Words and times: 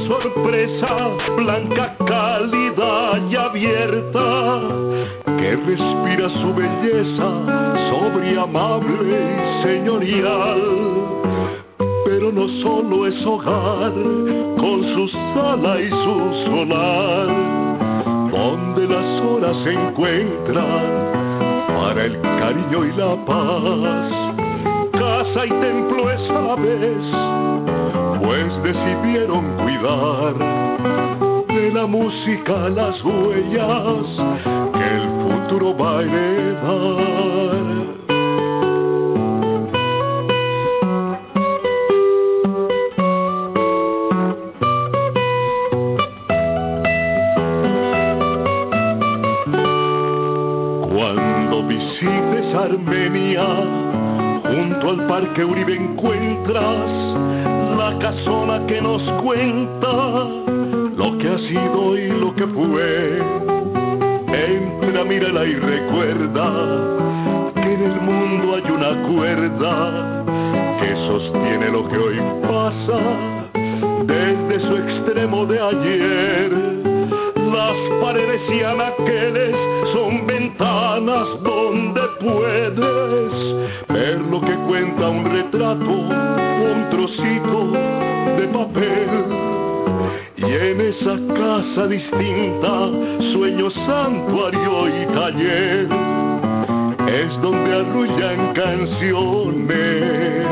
Sorpresa, 0.00 1.08
blanca, 1.36 1.96
cálida 2.06 3.20
y 3.30 3.36
abierta, 3.36 4.60
que 5.38 5.56
respira 5.56 6.28
su 6.40 6.54
belleza, 6.54 7.28
sobria, 7.90 8.42
amable 8.42 9.18
y 9.36 9.62
señorial. 9.62 10.62
Pero 12.04 12.32
no 12.32 12.48
solo 12.62 13.06
es 13.06 13.26
hogar, 13.26 13.92
con 14.58 14.82
su 14.94 15.08
sala 15.34 15.80
y 15.80 15.90
su 15.90 16.44
solar, 16.46 17.26
donde 18.30 18.86
las 18.86 19.22
horas 19.22 19.56
se 19.64 19.72
encuentran 19.72 21.06
para 21.68 22.04
el 22.04 22.20
cariño 22.20 22.84
y 22.84 22.92
la 22.92 23.16
paz 23.24 24.26
casa 24.98 25.46
y 25.46 25.48
templo 25.48 26.10
es 26.10 26.30
a 26.30 26.40
la 26.40 26.56
vez, 26.56 27.75
pues 28.20 28.62
decidieron 28.62 29.56
cuidar 29.56 30.34
de 31.48 31.70
la 31.72 31.86
música 31.86 32.68
las 32.68 33.02
huellas 33.04 34.06
que 34.72 34.86
el 34.96 35.08
futuro 35.22 35.76
va 35.76 35.98
a 35.98 36.02
heredar. 36.02 37.36
Armenia, 52.66 53.44
Junto 54.42 54.90
al 54.90 55.06
Parque 55.06 55.44
Uribe 55.44 55.76
encuentras 55.76 57.15
la 57.76 57.98
casona 57.98 58.66
que 58.66 58.80
nos 58.80 59.02
cuenta 59.22 59.88
lo 60.96 61.18
que 61.18 61.28
ha 61.28 61.38
sido 61.38 61.96
y 61.96 62.08
lo 62.08 62.34
que 62.34 62.46
fue. 62.46 63.18
Entra, 64.32 65.04
mírala 65.04 65.44
y 65.44 65.54
recuerda 65.54 67.52
que 67.54 67.72
en 67.74 67.82
el 67.82 68.00
mundo 68.00 68.56
hay 68.56 68.70
una 68.70 68.92
cuerda 69.08 70.24
que 70.80 70.96
sostiene 71.06 71.70
lo 71.70 71.86
que 71.88 71.98
hoy 71.98 72.20
pasa 72.42 72.98
desde 74.04 74.66
su 74.66 74.76
extremo 74.76 75.44
de 75.44 75.60
ayer. 75.60 76.52
Las 77.52 77.76
paredes 78.00 78.40
y 78.50 78.62
anaqueles 78.62 79.54
son 79.92 80.26
ventanas 80.58 81.28
donde 81.42 82.00
puedes 82.20 83.32
ver 83.88 84.20
lo 84.20 84.40
que 84.40 84.54
cuenta 84.66 85.08
un 85.08 85.24
retrato 85.24 85.90
un 85.90 86.88
trocito 86.90 87.72
de 88.38 88.48
papel. 88.48 89.24
Y 90.36 90.44
en 90.44 90.80
esa 90.80 91.16
casa 91.34 91.86
distinta, 91.88 92.90
sueño, 93.32 93.70
santuario 93.70 94.88
y 94.88 95.06
taller, 95.14 95.88
es 97.08 97.40
donde 97.40 97.74
arrullan 97.74 98.52
canciones. 98.54 100.46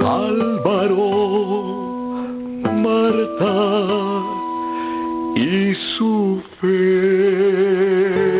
Álvaro, 0.00 1.02
Marta 2.82 3.54
y 5.36 5.74
su 5.96 6.42
fe. 6.60 8.33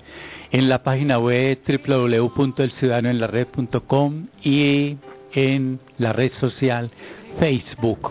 en 0.50 0.68
la 0.68 0.82
página 0.82 1.18
web 1.18 1.56
www.elciudadanoenlared.com 1.66 4.26
y 4.42 4.96
en 5.34 5.78
la 5.98 6.12
red 6.12 6.32
social 6.40 6.90
Facebook. 7.38 8.10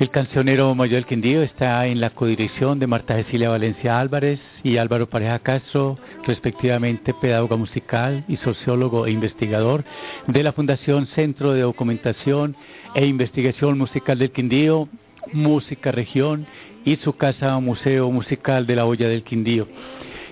El 0.00 0.10
cancionero 0.10 0.74
Mayor 0.74 0.96
del 0.96 1.06
Quindío 1.06 1.42
está 1.42 1.86
en 1.86 2.00
la 2.00 2.10
codirección 2.10 2.80
de 2.80 2.88
Marta 2.88 3.14
Cecilia 3.14 3.50
Valencia 3.50 4.00
Álvarez 4.00 4.40
y 4.64 4.76
Álvaro 4.76 5.08
Pareja 5.08 5.38
Castro, 5.38 5.96
respectivamente 6.26 7.14
pedagoga 7.14 7.56
musical 7.56 8.24
y 8.26 8.36
sociólogo 8.38 9.06
e 9.06 9.12
investigador 9.12 9.84
de 10.26 10.42
la 10.42 10.52
Fundación 10.52 11.06
Centro 11.14 11.52
de 11.52 11.60
Documentación 11.60 12.56
e 12.94 13.06
Investigación 13.06 13.76
Musical 13.76 14.18
del 14.18 14.30
Quindío, 14.30 14.88
Música 15.32 15.90
Región 15.90 16.46
y 16.84 16.96
su 16.96 17.16
casa 17.16 17.58
Museo 17.58 18.10
Musical 18.10 18.66
de 18.66 18.76
la 18.76 18.86
Olla 18.86 19.08
del 19.08 19.24
Quindío. 19.24 19.66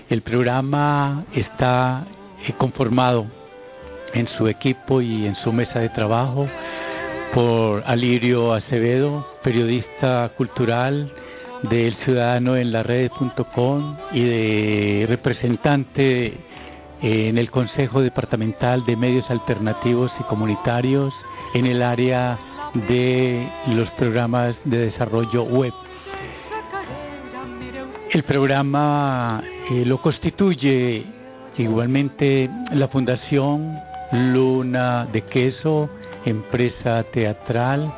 El 0.09 0.21
programa 0.21 1.25
está 1.33 2.05
eh, 2.47 2.53
conformado 2.57 3.25
en 4.13 4.27
su 4.37 4.47
equipo 4.47 5.01
y 5.01 5.25
en 5.25 5.35
su 5.37 5.51
mesa 5.51 5.79
de 5.79 5.89
trabajo 5.89 6.47
por 7.33 7.83
Alirio 7.85 8.53
Acevedo, 8.53 9.27
periodista 9.43 10.31
cultural 10.37 11.11
del 11.63 11.95
Ciudadano 12.05 12.55
en 12.55 12.71
la 12.71 12.83
red.com 12.83 13.97
y 14.11 14.21
de 14.21 15.05
representante 15.07 16.37
en 17.01 17.37
el 17.37 17.49
Consejo 17.49 18.01
Departamental 18.01 18.85
de 18.85 18.95
Medios 18.95 19.29
Alternativos 19.29 20.11
y 20.19 20.23
Comunitarios 20.23 21.13
en 21.53 21.65
el 21.65 21.81
área 21.81 22.37
de 22.73 23.47
los 23.67 23.89
programas 23.91 24.55
de 24.65 24.91
desarrollo 24.91 25.43
web. 25.43 25.73
El 28.11 28.23
programa 28.23 29.43
eh, 29.71 29.85
lo 29.85 30.01
constituye 30.01 31.05
igualmente 31.57 32.49
la 32.71 32.87
Fundación 32.87 33.79
Luna 34.11 35.07
de 35.11 35.21
Queso, 35.23 35.89
empresa 36.25 37.03
teatral 37.11 37.93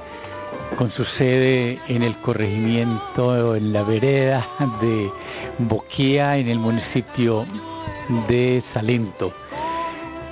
con 0.78 0.92
su 0.92 1.06
sede 1.18 1.80
en 1.88 2.04
el 2.04 2.16
corregimiento, 2.22 3.56
en 3.56 3.72
la 3.72 3.84
vereda 3.84 4.46
de 4.82 5.12
Boquía, 5.60 6.38
en 6.38 6.50
el 6.50 6.60
municipio 6.60 7.46
de 8.28 8.64
Salento. 8.74 9.34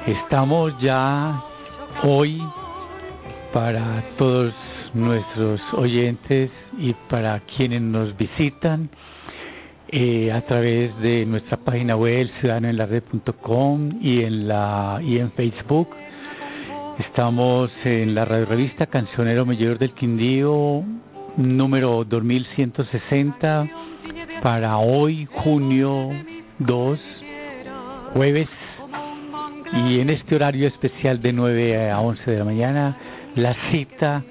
Estamos 0.06 0.78
ya 0.80 1.44
hoy 2.04 2.42
para 3.54 4.04
todos 4.18 4.52
nuestros 4.96 5.62
oyentes 5.74 6.50
y 6.80 6.94
para 7.08 7.40
quienes 7.42 7.82
nos 7.82 8.18
visitan 8.18 8.90
eh, 9.90 10.32
a 10.32 10.42
través 10.42 10.98
de 11.02 11.24
nuestra 11.28 11.58
página 11.58 11.96
web 11.96 12.30
ciudadanoenlared.com 12.42 14.00
y 14.02 14.24
en 14.24 14.48
la 14.48 15.00
y 15.04 15.20
en 15.20 15.32
Facebook. 15.34 15.88
Estamos 16.98 17.72
en 17.86 18.16
la 18.16 18.25
radio 18.25 18.46
revista 18.48 18.88
Cancionero 18.88 19.46
Mayor 19.46 19.77
del 19.77 19.94
Quindío, 19.94 20.84
número 21.38 22.04
2160, 22.06 23.70
para 24.42 24.77
hoy, 24.77 25.27
junio 25.32 26.10
2, 26.58 27.00
jueves, 28.13 28.50
y 29.88 30.00
en 30.00 30.10
este 30.10 30.36
horario 30.36 30.68
especial 30.68 31.22
de 31.22 31.34
9 31.34 31.92
a 31.92 32.00
11 32.00 32.32
de 32.32 32.38
la 32.38 32.46
mañana, 32.46 32.98
la 33.36 33.56
cita 33.72 34.24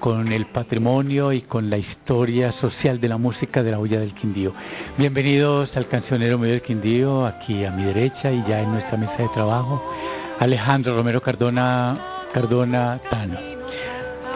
con 0.00 0.30
el 0.30 0.46
patrimonio 0.46 1.32
y 1.32 1.42
con 1.42 1.68
la 1.68 1.78
historia 1.78 2.52
social 2.52 3.00
de 3.00 3.08
la 3.08 3.16
música 3.16 3.62
de 3.62 3.72
la 3.72 3.78
olla 3.78 3.98
del 3.98 4.14
Quindío. 4.14 4.52
Bienvenidos 4.98 5.74
al 5.76 5.88
Cancionero 5.88 6.38
Mayor 6.38 6.52
del 6.52 6.62
Quindío, 6.62 7.26
aquí 7.26 7.64
a 7.64 7.70
mi 7.70 7.84
derecha 7.84 8.30
y 8.30 8.44
ya 8.46 8.60
en 8.60 8.72
nuestra 8.72 8.96
mesa 8.98 9.16
de 9.16 9.28
trabajo. 9.30 9.82
Alejandro 10.38 10.94
Romero 10.94 11.20
Cardona, 11.22 11.98
Cardona 12.32 13.00
Tano. 13.10 13.38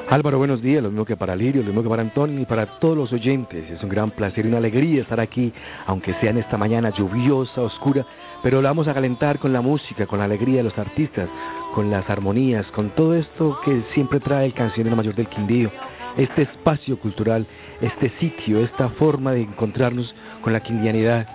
Álvaro, 0.08 0.38
buenos 0.38 0.60
días, 0.60 0.82
lo 0.82 0.88
mismo 0.88 1.04
que 1.04 1.16
para 1.16 1.36
Lirio, 1.36 1.62
lo 1.62 1.68
mismo 1.68 1.84
que 1.84 1.88
para 1.88 2.02
Antonio 2.02 2.40
y 2.40 2.46
para 2.46 2.66
todos 2.80 2.96
los 2.96 3.12
oyentes. 3.12 3.70
Es 3.70 3.80
un 3.80 3.90
gran 3.90 4.10
placer 4.10 4.44
y 4.44 4.48
una 4.48 4.58
alegría 4.58 5.02
estar 5.02 5.20
aquí, 5.20 5.52
aunque 5.86 6.14
sea 6.14 6.30
en 6.30 6.38
esta 6.38 6.56
mañana 6.56 6.90
lluviosa, 6.90 7.60
oscura, 7.60 8.04
pero 8.42 8.60
lo 8.60 8.66
vamos 8.66 8.88
a 8.88 8.94
calentar 8.94 9.38
con 9.38 9.52
la 9.52 9.60
música, 9.60 10.06
con 10.06 10.18
la 10.18 10.24
alegría 10.24 10.56
de 10.58 10.62
los 10.64 10.78
artistas, 10.78 11.28
con 11.74 11.90
las 11.90 12.08
armonías, 12.10 12.66
con 12.72 12.90
todo 12.90 13.14
esto 13.14 13.58
que 13.64 13.82
siempre 13.94 14.20
trae 14.20 14.46
el 14.46 14.54
Cancionero 14.54 14.96
Mayor 14.96 15.14
del 15.14 15.28
Quindío, 15.28 15.70
este 16.16 16.42
espacio 16.42 16.98
cultural, 16.98 17.46
este 17.80 18.10
sitio, 18.18 18.60
esta 18.60 18.88
forma 18.90 19.32
de 19.32 19.42
encontrarnos 19.42 20.14
con 20.42 20.52
la 20.52 20.60
quindianidad, 20.60 21.26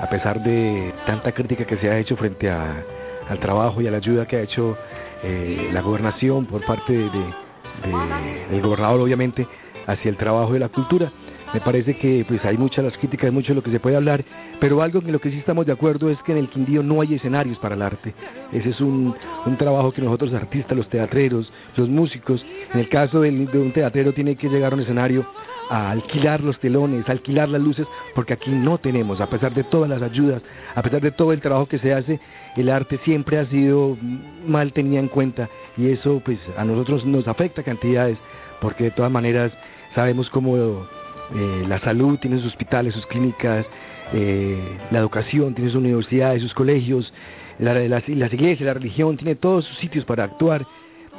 a 0.00 0.08
pesar 0.08 0.42
de 0.42 0.94
tanta 1.06 1.32
crítica 1.32 1.66
que 1.66 1.76
se 1.78 1.90
ha 1.90 1.98
hecho 1.98 2.16
frente 2.16 2.48
a 2.50 2.84
al 3.30 3.38
trabajo 3.38 3.80
y 3.80 3.86
a 3.86 3.92
la 3.92 3.98
ayuda 3.98 4.26
que 4.26 4.36
ha 4.36 4.42
hecho 4.42 4.76
eh, 5.22 5.70
la 5.72 5.80
gobernación 5.82 6.46
por 6.46 6.66
parte 6.66 6.92
de, 6.92 7.34
del 8.50 8.60
gobernador, 8.60 9.00
obviamente, 9.00 9.46
hacia 9.86 10.10
el 10.10 10.16
trabajo 10.16 10.52
de 10.52 10.58
la 10.58 10.68
cultura. 10.68 11.12
Me 11.52 11.60
parece 11.60 11.96
que 11.96 12.24
pues 12.28 12.44
hay 12.44 12.56
muchas 12.56 12.84
las 12.84 12.96
críticas, 12.96 13.32
mucho 13.32 13.48
de 13.48 13.56
lo 13.56 13.62
que 13.62 13.72
se 13.72 13.80
puede 13.80 13.96
hablar, 13.96 14.24
pero 14.60 14.82
algo 14.82 15.00
en 15.00 15.10
lo 15.10 15.18
que 15.18 15.32
sí 15.32 15.38
estamos 15.38 15.66
de 15.66 15.72
acuerdo 15.72 16.08
es 16.08 16.18
que 16.22 16.30
en 16.30 16.38
el 16.38 16.48
Quindío 16.48 16.80
no 16.84 17.00
hay 17.00 17.14
escenarios 17.14 17.58
para 17.58 17.74
el 17.74 17.82
arte. 17.82 18.14
Ese 18.52 18.70
es 18.70 18.80
un, 18.80 19.16
un 19.44 19.56
trabajo 19.56 19.90
que 19.90 20.00
nosotros 20.00 20.32
artistas, 20.32 20.76
los 20.76 20.88
teatreros, 20.88 21.52
los 21.74 21.88
músicos, 21.88 22.44
en 22.72 22.78
el 22.78 22.88
caso 22.88 23.22
de, 23.22 23.30
un 23.30 23.72
teatrero 23.72 24.12
tiene 24.12 24.36
que 24.36 24.48
llegar 24.48 24.72
a 24.72 24.76
un 24.76 24.82
escenario 24.82 25.26
a 25.70 25.90
alquilar 25.90 26.40
los 26.40 26.58
telones, 26.60 27.08
a 27.08 27.12
alquilar 27.12 27.48
las 27.48 27.60
luces, 27.60 27.86
porque 28.14 28.34
aquí 28.34 28.50
no 28.50 28.78
tenemos, 28.78 29.20
a 29.20 29.28
pesar 29.28 29.52
de 29.52 29.64
todas 29.64 29.90
las 29.90 30.02
ayudas, 30.02 30.42
a 30.76 30.82
pesar 30.82 31.00
de 31.00 31.10
todo 31.10 31.32
el 31.32 31.40
trabajo 31.40 31.66
que 31.66 31.78
se 31.78 31.92
hace, 31.92 32.20
el 32.56 32.68
arte 32.68 32.98
siempre 33.04 33.38
ha 33.38 33.46
sido 33.46 33.96
mal 34.46 34.72
tenida 34.72 35.00
en 35.00 35.08
cuenta 35.08 35.48
y 35.76 35.88
eso 35.88 36.22
pues 36.24 36.38
a 36.56 36.64
nosotros 36.64 37.04
nos 37.04 37.26
afecta 37.26 37.64
cantidades, 37.64 38.18
porque 38.60 38.84
de 38.84 38.90
todas 38.92 39.10
maneras 39.10 39.52
sabemos 39.94 40.30
cómo 40.30 40.86
eh, 41.34 41.64
la 41.68 41.78
salud 41.80 42.18
tiene 42.18 42.38
sus 42.38 42.48
hospitales, 42.48 42.94
sus 42.94 43.06
clínicas, 43.06 43.66
eh, 44.12 44.78
la 44.90 44.98
educación, 44.98 45.54
tiene 45.54 45.70
sus 45.70 45.78
universidades, 45.78 46.42
sus 46.42 46.54
colegios, 46.54 47.12
la, 47.58 47.74
las, 47.74 48.08
las 48.08 48.32
iglesias, 48.32 48.66
la 48.66 48.74
religión, 48.74 49.16
tiene 49.16 49.34
todos 49.36 49.64
sus 49.64 49.78
sitios 49.78 50.04
para 50.04 50.24
actuar, 50.24 50.66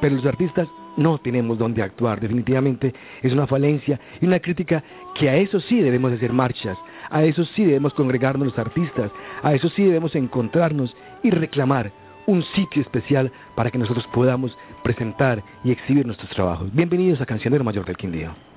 pero 0.01 0.15
los 0.15 0.25
artistas 0.25 0.68
no 0.98 1.18
tenemos 1.18 1.58
dónde 1.58 1.82
actuar. 1.82 2.20
Definitivamente 2.20 2.94
es 3.22 3.32
una 3.32 3.48
falencia 3.48 4.00
y 4.20 4.25
una 4.25 4.39
crítica 4.39 4.84
que 5.15 5.30
a 5.30 5.36
eso 5.38 5.60
sí 5.60 5.80
debemos 5.80 6.12
hacer 6.12 6.34
marchas, 6.34 6.77
a 7.10 7.24
eso 7.24 7.46
sí 7.46 7.63
debemos 7.63 7.94
congregarnos 7.94 8.48
los 8.48 8.60
artistas, 8.60 9.12
a 9.44 9.53
eso 9.53 9.70
sí 9.70 9.84
debemos 9.84 10.15
encontrarnos 10.15 10.96
y 11.24 11.30
reclamar 11.30 11.91
un 12.27 12.44
sitio 12.56 12.82
especial 12.82 13.32
para 13.56 13.72
que 13.72 13.77
nosotros 13.77 14.08
podamos 14.13 14.58
presentar 14.84 15.44
y 15.63 15.72
exhibir 15.72 16.06
nuestros 16.06 16.30
trabajos. 16.32 16.74
Bienvenidos 16.74 17.22
a 17.22 17.25
Cancionero 17.25 17.63
Mayor 17.63 17.86
del 17.86 17.98
Quindío. 17.98 18.50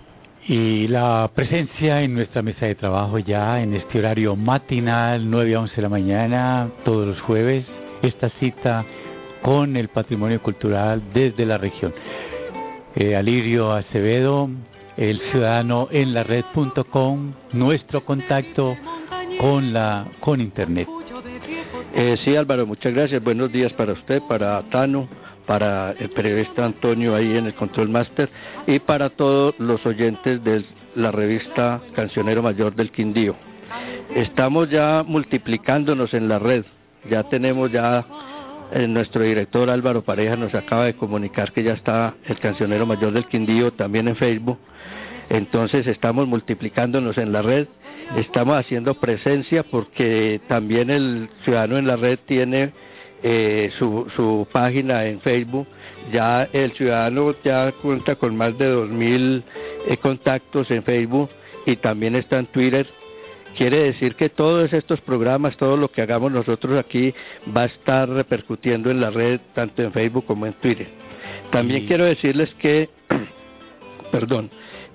Y 0.47 0.89
la 0.89 1.31
presencia 1.35 2.03
en 2.03 2.15
nuestra 2.15 2.43
mesa 2.43 2.67
de 2.67 2.75
trabajo 2.75 3.19
ya 3.19 3.63
en 3.63 3.73
este 3.73 3.99
horario 3.99 4.37
matinal, 4.37 5.31
9 5.31 5.55
a 5.55 5.61
11 5.61 5.77
de 5.77 5.83
la 5.83 5.89
mañana, 5.89 6.71
todos 6.85 7.07
los 7.07 7.21
jueves, 7.23 7.65
esta 8.03 8.29
cita 8.41 8.85
con 9.43 9.77
el 9.77 9.89
patrimonio 9.89 10.43
cultural 10.43 11.03
desde 11.15 11.47
la 11.47 11.57
región. 11.57 11.95
Eh, 12.95 13.17
Alirio 13.17 13.73
Acevedo, 13.73 14.51
el 14.99 15.19
ciudadano 15.31 15.89
en 15.91 16.13
la 16.13 16.23
red.com, 16.25 17.33
nuestro 17.53 18.05
contacto 18.05 18.77
con 19.41 19.73
la 19.73 20.07
con 20.21 20.43
internet. 20.43 20.89
Eh, 21.95 22.17
sí, 22.23 22.37
Álvaro, 22.37 22.67
muchas 22.67 22.93
gracias. 22.93 23.23
Buenos 23.25 23.51
días 23.51 23.73
para 23.73 23.93
usted, 23.93 24.21
para 24.29 24.63
Tano, 24.71 25.09
para 25.47 25.93
el 25.93 26.11
periodista 26.11 26.65
Antonio 26.65 27.15
ahí 27.15 27.37
en 27.37 27.47
el 27.47 27.55
Control 27.55 27.89
Master 27.89 28.29
y 28.67 28.79
para 28.79 29.11
todos 29.11 29.55
los 29.59 29.85
oyentes 29.87 30.43
de 30.45 30.65
la 30.95 31.11
revista 31.11 31.81
Cancionero 31.95 32.43
Mayor 32.43 32.75
del 32.75 32.91
Quindío. 32.91 33.37
Estamos 34.15 34.71
ya 34.71 35.05
multiplicándonos 35.07 36.15
en 36.15 36.29
la 36.29 36.39
red. 36.39 36.65
Ya 37.11 37.25
tenemos 37.25 37.71
ya 37.73 38.07
eh, 38.73 38.87
nuestro 38.87 39.23
director 39.23 39.69
Álvaro 39.69 40.03
Pareja 40.03 40.37
nos 40.37 40.55
acaba 40.55 40.85
de 40.85 40.95
comunicar 40.95 41.53
que 41.53 41.63
ya 41.63 41.73
está 41.73 42.15
el 42.27 42.39
Cancionero 42.39 42.87
Mayor 42.87 43.13
del 43.13 43.27
Quindío 43.27 43.73
también 43.73 44.09
en 44.09 44.17
Facebook. 44.17 44.59
Entonces 45.29 45.87
estamos 45.87 46.27
multiplicándonos 46.27 47.19
en 47.19 47.33
la 47.33 47.43
red 47.43 47.67
estamos 48.17 48.57
haciendo 48.57 48.95
presencia 48.95 49.63
porque 49.65 50.41
también 50.49 50.91
el 50.91 51.29
ciudadano 51.45 51.79
en 51.79 51.87
la 51.87 51.97
red 51.97 52.19
tiene 52.27 52.73
eh, 53.27 53.71
su, 53.79 54.07
su 54.15 54.47
página 54.53 55.07
en 55.07 55.19
Facebook. 55.21 55.67
Ya 56.13 56.47
el 56.53 56.73
ciudadano 56.73 57.35
ya 57.43 57.73
cuenta 57.73 58.17
con 58.17 58.37
más 58.37 58.57
de 58.59 58.71
2.000 58.71 59.43
eh, 59.89 59.97
contactos 59.97 60.71
en 60.71 60.83
Facebook 60.83 61.31
y 61.65 61.77
también 61.77 62.17
está 62.17 62.39
en 62.39 62.47
Twitter. 62.47 62.87
Quiere 63.57 63.85
decir 63.85 64.15
que 64.17 64.29
todos 64.29 64.71
estos 64.75 65.01
programas, 65.01 65.57
todo 65.57 65.79
lo 65.79 65.91
que 65.91 66.03
hagamos 66.03 66.33
nosotros 66.33 66.79
aquí 66.79 67.15
va 67.57 67.63
a 67.63 67.67
estar 67.67 68.11
repercutiendo 68.11 68.91
en 68.91 69.01
la 69.01 69.09
red, 69.11 69.41
tanto 69.55 69.83
en 69.83 69.93
Facebook 69.93 70.27
como 70.27 70.45
en 70.45 70.53
Twitter. 70.55 70.89
También 71.51 71.87
quiero 71.87 72.05
decirles 72.05 72.53
que, 72.61 72.91
perdón, 74.13 74.51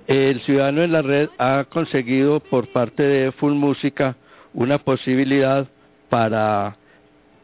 el 0.06 0.40
ciudadano 0.42 0.84
en 0.84 0.92
la 0.92 1.02
red 1.02 1.30
ha 1.40 1.66
conseguido 1.68 2.42
por 2.42 2.68
parte 2.68 3.02
de 3.02 3.32
Full 3.32 3.54
Música 3.54 4.18
una 4.54 4.78
posibilidad 4.78 5.68
para 6.10 6.79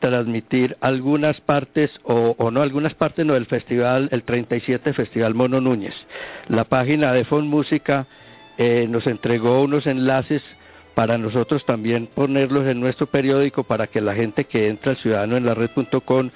transmitir 0.05 0.77
algunas 0.81 1.41
partes, 1.41 1.89
o, 2.03 2.51
no 2.51 2.61
algunas 2.61 2.93
partes, 2.93 3.25
no, 3.25 3.33
del 3.33 3.47
festival, 3.47 4.07
el 4.11 4.21
37 4.21 4.93
Festival 4.93 5.33
Mono 5.33 5.59
Núñez. 5.59 5.95
La 6.47 6.65
página 6.65 7.11
de 7.11 7.25
Full 7.25 7.45
Música 7.45 8.05
eh, 8.59 8.85
nos 8.87 9.07
entregó 9.07 9.63
unos 9.63 9.87
enlaces 9.87 10.43
para 10.93 11.17
nosotros 11.17 11.65
también 11.65 12.07
ponerlos 12.13 12.67
en 12.67 12.79
nuestro 12.79 13.07
periódico 13.07 13.63
para 13.63 13.87
que 13.87 13.99
la 13.99 14.13
gente 14.13 14.45
que 14.45 14.69
entra 14.69 14.91
al 14.91 14.97
ciudadano 14.97 15.37
en 15.37 15.45
la 15.45 15.55
red.com 15.55 16.29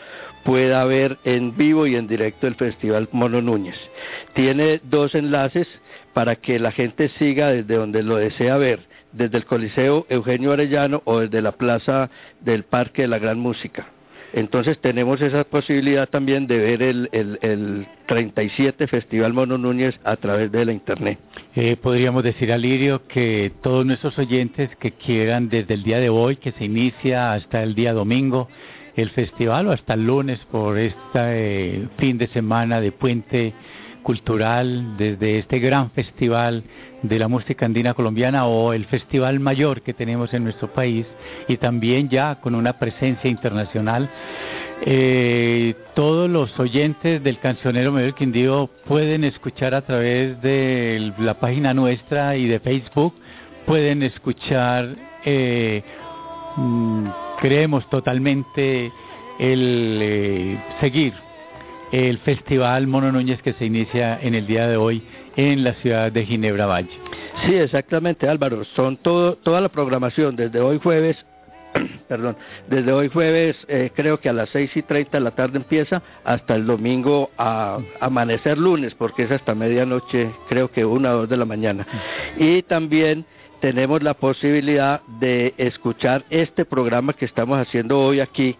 pueda 0.43 0.83
ver 0.85 1.19
en 1.23 1.55
vivo 1.55 1.85
y 1.85 1.95
en 1.95 2.07
directo 2.07 2.47
el 2.47 2.55
Festival 2.55 3.07
Mono 3.11 3.39
Núñez. 3.39 3.77
Tiene 4.33 4.81
dos 4.83 5.13
enlaces 5.13 5.67
para 6.13 6.37
que 6.37 6.57
la 6.57 6.71
gente 6.71 7.09
siga 7.19 7.49
desde 7.49 7.75
donde 7.75 8.01
lo 8.01 8.15
desea 8.15 8.57
ver, 8.57 8.79
desde 9.11 9.37
el 9.37 9.45
Coliseo 9.45 10.05
Eugenio 10.09 10.51
Arellano 10.51 11.01
o 11.05 11.19
desde 11.19 11.41
la 11.41 11.53
plaza 11.53 12.09
del 12.41 12.63
Parque 12.63 13.03
de 13.03 13.07
la 13.07 13.19
Gran 13.19 13.39
Música. 13.39 13.87
Entonces 14.33 14.77
tenemos 14.79 15.21
esa 15.21 15.43
posibilidad 15.43 16.07
también 16.07 16.45
de 16.45 16.57
ver 16.57 16.83
el, 16.83 17.09
el, 17.11 17.87
37 18.05 18.87
Festival 18.87 19.33
Mono 19.33 19.57
Núñez 19.57 19.99
a 20.03 20.15
través 20.17 20.51
de 20.51 20.65
la 20.65 20.71
Internet. 20.71 21.19
Eh, 21.55 21.77
podríamos 21.81 22.23
decir, 22.23 22.51
Alirio, 22.51 23.07
que 23.07 23.51
todos 23.63 23.85
nuestros 23.85 24.17
oyentes 24.19 24.69
que 24.79 24.91
quieran 24.91 25.49
desde 25.49 25.73
el 25.73 25.83
día 25.83 25.99
de 25.99 26.09
hoy, 26.09 26.35
que 26.35 26.51
se 26.53 26.65
inicia 26.65 27.33
hasta 27.33 27.63
el 27.63 27.73
día 27.73 27.93
domingo, 27.93 28.49
el 28.95 29.09
festival 29.11 29.67
o 29.67 29.71
hasta 29.71 29.93
el 29.93 30.05
lunes 30.05 30.39
por 30.51 30.77
este 30.77 31.87
fin 31.97 32.17
de 32.17 32.27
semana 32.27 32.81
de 32.81 32.91
puente 32.91 33.53
cultural, 34.03 34.97
desde 34.97 35.39
este 35.39 35.59
gran 35.59 35.91
festival 35.91 36.63
de 37.03 37.19
la 37.19 37.27
música 37.27 37.65
andina 37.65 37.93
colombiana 37.93 38.45
o 38.45 38.73
el 38.73 38.85
festival 38.85 39.39
mayor 39.39 39.81
que 39.81 39.93
tenemos 39.93 40.33
en 40.33 40.43
nuestro 40.43 40.73
país 40.73 41.05
y 41.47 41.57
también 41.57 42.09
ya 42.09 42.35
con 42.41 42.55
una 42.55 42.73
presencia 42.73 43.29
internacional. 43.29 44.09
Eh, 44.81 45.75
todos 45.93 46.29
los 46.29 46.57
oyentes 46.59 47.21
del 47.23 47.39
Cancionero 47.39 47.91
Mayor 47.91 48.15
Quindío 48.15 48.69
pueden 48.85 49.23
escuchar 49.23 49.75
a 49.75 49.81
través 49.81 50.41
de 50.41 51.13
la 51.19 51.33
página 51.39 51.73
nuestra 51.73 52.37
y 52.37 52.47
de 52.47 52.59
Facebook, 52.59 53.13
pueden 53.65 54.03
escuchar, 54.03 54.95
eh, 55.25 55.83
mm, 56.55 57.07
creemos 57.41 57.89
totalmente 57.89 58.91
el 59.37 59.99
eh, 60.01 60.63
seguir 60.79 61.13
el 61.91 62.19
Festival 62.19 62.87
Mono 62.87 63.11
Núñez 63.11 63.41
que 63.41 63.53
se 63.53 63.65
inicia 63.65 64.19
en 64.21 64.35
el 64.35 64.45
día 64.45 64.67
de 64.67 64.77
hoy 64.77 65.01
en 65.35 65.63
la 65.63 65.73
ciudad 65.75 66.11
de 66.11 66.25
Ginebra 66.25 66.65
Valle. 66.65 66.89
Sí, 67.45 67.55
exactamente 67.55 68.27
Álvaro, 68.27 68.63
son 68.75 68.97
todo, 68.97 69.35
toda 69.37 69.61
la 69.61 69.69
programación 69.69 70.35
desde 70.35 70.59
hoy 70.59 70.79
jueves, 70.79 71.17
perdón, 72.07 72.35
desde 72.67 72.91
hoy 72.91 73.09
jueves 73.09 73.55
eh, 73.67 73.91
creo 73.95 74.19
que 74.19 74.29
a 74.29 74.33
las 74.33 74.49
seis 74.49 74.71
y 74.75 74.81
treinta 74.81 75.17
de 75.17 75.23
la 75.23 75.31
tarde 75.31 75.57
empieza 75.57 76.01
hasta 76.23 76.55
el 76.55 76.65
domingo 76.65 77.29
a, 77.37 77.79
amanecer 77.99 78.57
lunes 78.57 78.93
porque 78.95 79.23
es 79.23 79.31
hasta 79.31 79.55
medianoche, 79.55 80.31
creo 80.49 80.71
que 80.71 80.83
una 80.83 81.13
o 81.13 81.17
dos 81.19 81.29
de 81.29 81.37
la 81.37 81.45
mañana. 81.45 81.87
Y 82.37 82.63
también 82.63 83.25
tenemos 83.61 84.01
la 84.01 84.13
posibilidad 84.13 85.01
de 85.19 85.53
escuchar 85.57 86.25
este 86.29 86.65
programa 86.65 87.13
que 87.13 87.25
estamos 87.25 87.57
haciendo 87.57 87.99
hoy 87.99 88.19
aquí 88.19 88.55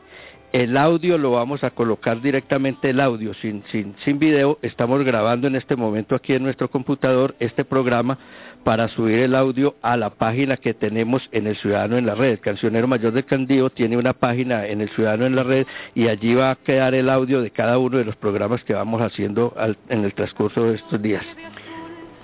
el 0.52 0.78
audio 0.78 1.18
lo 1.18 1.32
vamos 1.32 1.64
a 1.64 1.70
colocar 1.70 2.22
directamente 2.22 2.90
el 2.90 3.00
audio, 3.00 3.34
sin, 3.36 3.64
sin, 3.72 3.96
sin 4.04 4.18
video. 4.18 4.58
Estamos 4.62 5.04
grabando 5.04 5.48
en 5.48 5.56
este 5.56 5.76
momento 5.76 6.16
aquí 6.16 6.34
en 6.34 6.44
nuestro 6.44 6.70
computador 6.70 7.36
este 7.40 7.64
programa 7.64 8.18
para 8.64 8.88
subir 8.90 9.20
el 9.20 9.36
audio 9.36 9.76
a 9.82 9.96
la 9.96 10.10
página 10.10 10.58
que 10.58 10.74
tenemos 10.74 11.28
en 11.32 11.48
el 11.48 11.56
Ciudadano 11.58 11.98
en 11.98 12.06
la 12.06 12.16
Red. 12.16 12.40
Cancionero 12.40 12.88
Mayor 12.88 13.14
de 13.14 13.24
Candío 13.24 13.70
tiene 13.70 13.96
una 13.96 14.14
página 14.14 14.66
en 14.66 14.82
el 14.82 14.90
Ciudadano 14.90 15.26
en 15.28 15.36
la 15.36 15.44
Red 15.44 15.68
y 15.94 16.08
allí 16.08 16.34
va 16.34 16.52
a 16.52 16.56
quedar 16.56 16.96
el 16.96 17.10
audio 17.10 17.42
de 17.42 17.52
cada 17.52 17.78
uno 17.78 17.98
de 17.98 18.06
los 18.06 18.16
programas 18.16 18.64
que 18.64 18.74
vamos 18.74 19.02
haciendo 19.02 19.54
en 19.88 20.04
el 20.04 20.14
transcurso 20.14 20.64
de 20.64 20.76
estos 20.76 21.02
días. 21.02 21.24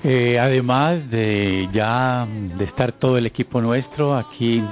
Eh, 0.04 0.38
además 0.40 1.10
de 1.10 1.68
ya 1.74 2.28
de 2.28 2.66
estar 2.66 2.92
todo 2.92 3.18
el 3.18 3.26
equipo 3.26 3.62
nuestro 3.62 4.16
aquí 4.16 4.64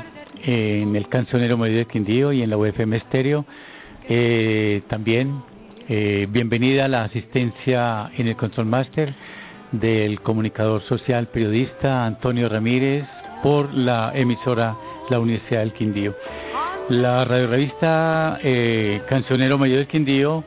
en 0.43 0.95
el 0.95 1.07
Cancionero 1.07 1.57
Medio 1.57 1.77
de 1.77 1.85
Quindío 1.85 2.33
y 2.33 2.41
en 2.41 2.49
la 2.49 2.57
UFM 2.57 2.97
Estéreo. 2.97 3.45
Eh, 4.07 4.81
también 4.89 5.41
eh, 5.87 6.27
bienvenida 6.29 6.85
a 6.85 6.87
la 6.87 7.03
asistencia 7.05 8.11
en 8.17 8.27
el 8.27 8.35
Control 8.35 8.65
Master 8.65 9.13
del 9.71 10.19
comunicador 10.21 10.81
social 10.83 11.27
periodista 11.27 12.05
Antonio 12.05 12.49
Ramírez 12.49 13.05
por 13.41 13.73
la 13.73 14.11
emisora 14.13 14.75
La 15.09 15.19
Universidad 15.19 15.61
del 15.61 15.73
Quindío. 15.73 16.15
La 16.89 17.23
radio 17.23 17.47
revista 17.47 18.39
eh, 18.43 19.01
Cancionero 19.07 19.57
Mayor 19.57 19.77
del 19.77 19.87
Quindío 19.87 20.43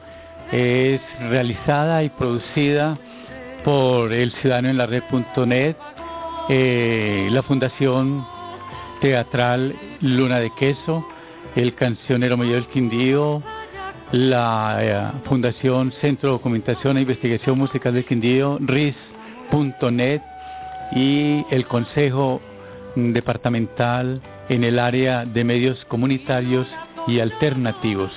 es 0.52 1.00
realizada 1.30 2.04
y 2.04 2.10
producida 2.10 2.98
por 3.64 4.12
el 4.12 4.32
ciudadano 4.34 4.68
en 4.68 4.76
la 4.76 4.86
red.net, 4.86 5.74
la 6.48 7.42
Fundación 7.42 8.36
Teatral 9.00 9.74
Luna 10.00 10.40
de 10.40 10.50
Queso, 10.58 11.06
el 11.54 11.74
Cancionero 11.74 12.36
Mayor 12.36 12.62
del 12.62 12.66
Quindío, 12.68 13.42
la 14.12 14.78
eh, 14.80 15.20
Fundación 15.28 15.92
Centro 16.00 16.30
de 16.30 16.32
Documentación 16.34 16.96
e 16.96 17.02
Investigación 17.02 17.58
Musical 17.58 17.94
del 17.94 18.04
Quindío, 18.04 18.58
RIS.net 18.60 20.22
y 20.92 21.44
el 21.50 21.66
Consejo 21.66 22.40
Departamental 22.94 24.20
en 24.48 24.64
el 24.64 24.78
área 24.78 25.24
de 25.24 25.44
medios 25.44 25.84
comunitarios 25.86 26.66
y 27.06 27.20
alternativos. 27.20 28.12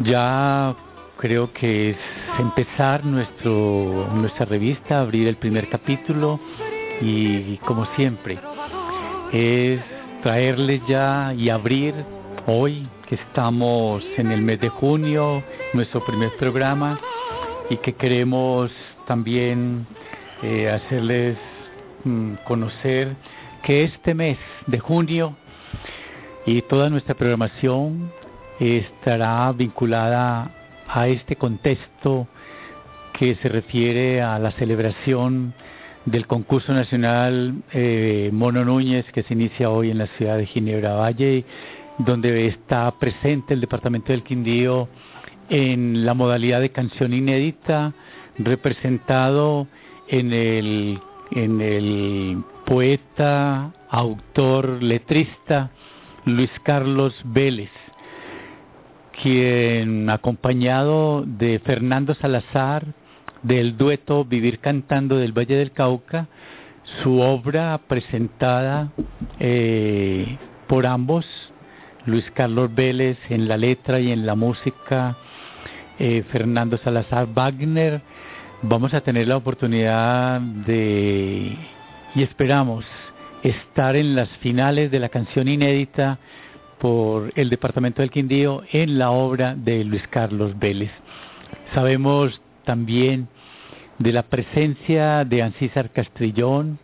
Ya 0.00 0.74
creo 1.18 1.52
que 1.52 1.90
es 1.90 1.96
empezar 2.38 3.04
nuestro, 3.04 4.08
nuestra 4.14 4.44
revista, 4.44 5.00
abrir 5.00 5.28
el 5.28 5.36
primer 5.36 5.68
capítulo 5.68 6.40
y 7.00 7.56
como 7.58 7.86
siempre, 7.96 8.38
es 9.32 9.80
traerles 10.22 10.80
ya 10.86 11.34
y 11.36 11.48
abrir 11.48 11.94
hoy 12.46 12.86
que 13.08 13.14
estamos 13.16 14.04
en 14.16 14.30
el 14.30 14.42
mes 14.42 14.60
de 14.60 14.68
junio, 14.68 15.42
nuestro 15.72 16.04
primer 16.04 16.36
programa 16.36 17.00
y 17.70 17.76
que 17.78 17.94
queremos 17.94 18.70
también 19.06 19.86
eh, 20.42 20.68
hacerles 20.70 21.36
mm, 22.04 22.34
conocer 22.44 23.16
que 23.62 23.84
este 23.84 24.14
mes 24.14 24.38
de 24.66 24.78
junio 24.78 25.36
y 26.46 26.62
toda 26.62 26.90
nuestra 26.90 27.14
programación 27.14 28.12
estará 28.58 29.50
vinculada 29.52 30.50
a 30.88 31.08
este 31.08 31.36
contexto 31.36 32.26
que 33.18 33.36
se 33.36 33.48
refiere 33.48 34.20
a 34.20 34.38
la 34.38 34.50
celebración 34.52 35.54
del 36.04 36.26
concurso 36.26 36.72
nacional 36.72 37.62
eh, 37.72 38.30
Mono 38.32 38.64
Núñez 38.64 39.04
que 39.12 39.22
se 39.22 39.34
inicia 39.34 39.70
hoy 39.70 39.90
en 39.90 39.98
la 39.98 40.06
ciudad 40.18 40.36
de 40.36 40.46
Ginebra 40.46 40.94
Valle, 40.94 41.44
donde 41.98 42.48
está 42.48 42.90
presente 42.98 43.54
el 43.54 43.60
departamento 43.60 44.12
del 44.12 44.22
Quindío 44.22 44.88
en 45.48 46.04
la 46.04 46.14
modalidad 46.14 46.60
de 46.60 46.70
canción 46.70 47.12
inédita, 47.12 47.92
representado 48.38 49.68
en 50.08 50.32
el, 50.32 50.98
en 51.30 51.60
el 51.60 52.42
poeta, 52.64 53.72
autor, 53.90 54.82
letrista 54.82 55.70
Luis 56.24 56.50
Carlos 56.62 57.14
Vélez, 57.24 57.70
quien 59.22 60.08
acompañado 60.08 61.24
de 61.26 61.58
Fernando 61.60 62.14
Salazar, 62.14 62.86
del 63.42 63.76
dueto 63.76 64.24
Vivir 64.24 64.58
Cantando 64.58 65.16
del 65.16 65.36
Valle 65.36 65.56
del 65.56 65.72
Cauca, 65.72 66.28
su 67.02 67.20
obra 67.20 67.80
presentada 67.88 68.92
eh, 69.38 70.38
por 70.66 70.86
ambos, 70.86 71.26
Luis 72.06 72.28
Carlos 72.32 72.74
Vélez 72.74 73.18
en 73.28 73.48
la 73.48 73.56
letra 73.56 74.00
y 74.00 74.10
en 74.10 74.26
la 74.26 74.34
música, 74.34 75.16
eh, 75.98 76.24
Fernando 76.30 76.78
Salazar 76.78 77.28
Wagner. 77.32 78.02
Vamos 78.62 78.94
a 78.94 79.00
tener 79.00 79.28
la 79.28 79.36
oportunidad 79.36 80.40
de, 80.40 81.56
y 82.14 82.22
esperamos, 82.22 82.84
estar 83.42 83.96
en 83.96 84.14
las 84.14 84.28
finales 84.38 84.90
de 84.90 85.00
la 85.00 85.08
canción 85.08 85.48
inédita 85.48 86.18
por 86.78 87.32
el 87.36 87.48
Departamento 87.48 88.02
del 88.02 88.10
Quindío 88.10 88.62
en 88.72 88.98
la 88.98 89.10
obra 89.12 89.54
de 89.54 89.84
Luis 89.84 90.02
Carlos 90.08 90.58
Vélez. 90.58 90.90
Sabemos 91.74 92.40
también 92.64 93.28
de 93.98 94.12
la 94.12 94.24
presencia 94.24 95.24
de 95.24 95.42
Ancísar 95.42 95.90
Castrillón, 95.90 96.78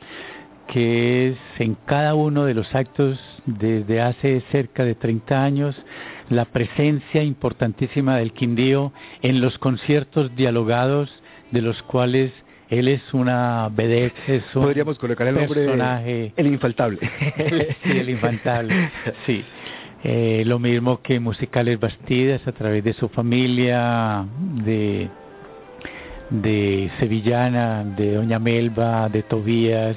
que 0.68 1.28
es 1.28 1.36
en 1.58 1.76
cada 1.86 2.14
uno 2.14 2.44
de 2.44 2.54
los 2.54 2.74
actos 2.74 3.18
desde 3.46 4.00
hace 4.02 4.42
cerca 4.52 4.84
de 4.84 4.94
30 4.94 5.42
años 5.42 5.76
la 6.28 6.44
presencia 6.44 7.22
importantísima 7.22 8.16
del 8.16 8.32
Quindío 8.32 8.92
en 9.22 9.40
los 9.40 9.56
conciertos 9.58 10.34
dialogados 10.36 11.10
de 11.50 11.62
los 11.62 11.82
cuales 11.84 12.32
él 12.68 12.88
es 12.88 13.02
una 13.14 13.70
vedette, 13.72 14.14
es 14.26 14.42
un 14.54 14.64
Podríamos 14.64 14.98
colocar 14.98 15.26
el 15.26 15.36
personaje, 15.36 16.34
el 16.36 16.46
infaltable. 16.48 16.98
sí, 17.82 17.90
el 17.90 18.10
infaltable, 18.10 18.90
sí. 19.24 19.42
Eh, 20.04 20.44
lo 20.46 20.58
mismo 20.58 21.00
que 21.02 21.18
Musicales 21.18 21.80
Bastidas 21.80 22.46
a 22.46 22.52
través 22.52 22.84
de 22.84 22.92
su 22.92 23.08
familia, 23.08 24.24
de, 24.64 25.08
de 26.30 26.90
Sevillana, 26.98 27.84
de 27.84 28.14
Doña 28.14 28.38
Melba, 28.38 29.08
de 29.08 29.22
Tobías, 29.22 29.96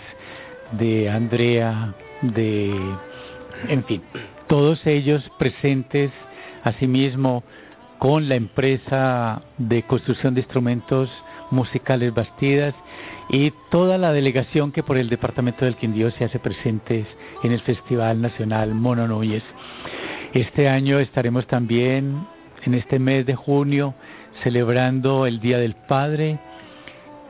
de 0.71 1.09
Andrea, 1.09 1.93
de, 2.21 2.71
en 3.67 3.83
fin, 3.85 4.01
todos 4.47 4.85
ellos 4.85 5.29
presentes 5.37 6.11
asimismo 6.63 7.43
con 7.99 8.29
la 8.29 8.35
empresa 8.35 9.41
de 9.57 9.83
construcción 9.83 10.33
de 10.33 10.41
instrumentos 10.41 11.09
musicales 11.51 12.13
Bastidas 12.13 12.73
y 13.29 13.53
toda 13.69 13.97
la 13.97 14.11
delegación 14.11 14.71
que 14.71 14.83
por 14.83 14.97
el 14.97 15.09
departamento 15.09 15.65
del 15.65 15.75
Quindío 15.75 16.11
se 16.11 16.25
hace 16.25 16.39
presentes 16.39 17.05
en 17.43 17.51
el 17.51 17.59
Festival 17.61 18.21
Nacional 18.21 18.73
Mono. 18.73 19.21
Este 20.33 20.69
año 20.69 20.99
estaremos 20.99 21.45
también 21.47 22.25
en 22.63 22.73
este 22.73 22.99
mes 22.99 23.25
de 23.25 23.35
junio 23.35 23.93
celebrando 24.43 25.25
el 25.25 25.39
Día 25.39 25.57
del 25.57 25.75
Padre, 25.75 26.39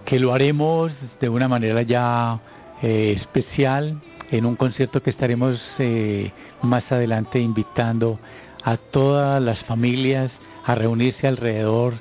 que 0.06 0.20
lo 0.20 0.34
haremos 0.34 0.92
de 1.20 1.30
una 1.30 1.48
manera 1.48 1.82
ya 1.82 2.40
eh, 2.82 3.16
especial 3.18 4.02
en 4.32 4.46
un 4.46 4.56
concierto 4.56 5.04
que 5.04 5.10
estaremos 5.10 5.62
eh, 5.78 6.32
más 6.62 6.90
adelante 6.92 7.40
invitando 7.40 8.20
a 8.64 8.78
todas 8.78 9.42
las 9.42 9.60
familias 9.66 10.32
a 10.66 10.76
reunirse 10.76 11.28
alrededor 11.28 11.96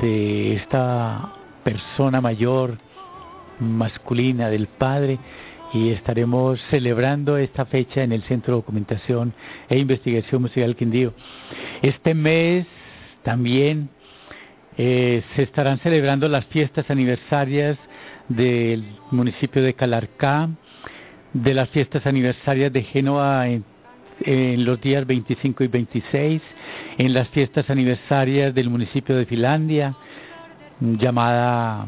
de 0.00 0.56
esta 0.56 1.32
persona 1.64 2.20
mayor 2.20 2.78
masculina 3.58 4.48
del 4.48 4.66
Padre 4.66 5.18
y 5.72 5.90
estaremos 5.90 6.60
celebrando 6.70 7.36
esta 7.36 7.64
fecha 7.66 8.02
en 8.02 8.12
el 8.12 8.22
Centro 8.22 8.54
de 8.54 8.60
Documentación 8.60 9.32
e 9.68 9.78
Investigación 9.78 10.42
Musical 10.42 10.74
Quindío. 10.74 11.14
Este 11.82 12.14
mes 12.14 12.66
también 13.22 13.90
eh, 14.82 15.22
se 15.36 15.42
estarán 15.42 15.78
celebrando 15.80 16.26
las 16.26 16.46
fiestas 16.46 16.88
aniversarias 16.88 17.76
del 18.30 18.82
municipio 19.10 19.62
de 19.62 19.74
Calarcá, 19.74 20.48
de 21.34 21.52
las 21.52 21.68
fiestas 21.68 22.06
aniversarias 22.06 22.72
de 22.72 22.84
Génova 22.84 23.46
en, 23.46 24.64
los 24.64 24.80
días 24.80 25.06
25 25.06 25.64
y 25.64 25.66
26, 25.66 26.42
en 26.96 27.12
las 27.12 27.28
fiestas 27.28 27.68
aniversarias 27.68 28.54
del 28.54 28.70
municipio 28.70 29.16
de 29.16 29.26
Finlandia, 29.26 29.96
llamada 30.80 31.86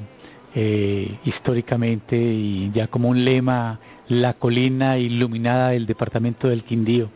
eh, 0.54 1.16
históricamente 1.24 2.14
y 2.14 2.72
ya 2.74 2.88
como 2.88 3.08
un 3.08 3.24
lema 3.24 3.80
la 4.08 4.34
colina 4.34 4.98
iluminada 4.98 5.70
del 5.70 5.86
departamento 5.86 6.46
del 6.46 6.62
Quindío. 6.62 7.08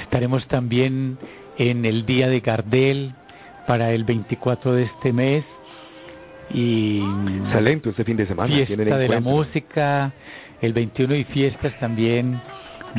Estaremos 0.00 0.44
también 0.48 1.18
en 1.56 1.84
el 1.84 2.04
día 2.04 2.28
de 2.28 2.40
Gardel 2.40 3.14
para 3.72 3.90
el 3.90 4.04
24 4.04 4.74
de 4.74 4.82
este 4.82 5.14
mes 5.14 5.44
y 6.52 7.02
Salento 7.52 7.88
este 7.88 8.04
fin 8.04 8.18
de 8.18 8.26
semana 8.26 8.54
fiesta 8.54 8.98
de 8.98 9.08
la 9.08 9.20
música 9.20 10.12
el 10.60 10.74
21 10.74 11.14
y 11.14 11.24
fiestas 11.24 11.72
también 11.80 12.38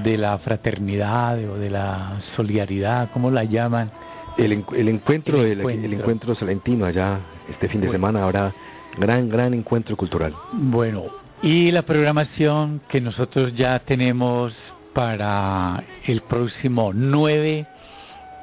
de 0.04 0.18
la 0.18 0.36
fraternidad 0.40 1.38
o 1.48 1.60
de 1.60 1.70
la 1.70 2.20
solidaridad, 2.36 3.12
¿cómo 3.14 3.30
la 3.30 3.44
llaman? 3.44 3.92
El, 4.36 4.66
el 4.76 4.88
encuentro, 4.88 5.44
el 5.44 5.60
encuentro. 5.60 5.86
El, 5.86 5.94
encuentro 5.94 6.34
salentino 6.34 6.88
allá 6.88 7.20
este 7.52 7.68
fin 7.68 7.80
de 7.80 7.86
bueno. 7.90 8.00
semana 8.00 8.24
habrá 8.24 8.56
gran, 8.98 9.30
gran 9.30 9.54
encuentro 9.54 9.96
cultural. 9.96 10.34
Bueno, 10.54 11.04
y 11.44 11.70
la 11.70 11.84
programación 11.84 12.82
que 12.90 13.00
nosotros 13.00 13.54
ya 13.56 13.78
tenemos 13.78 14.56
para 14.96 15.84
el 16.08 16.22
próximo 16.22 16.94
9 16.96 17.68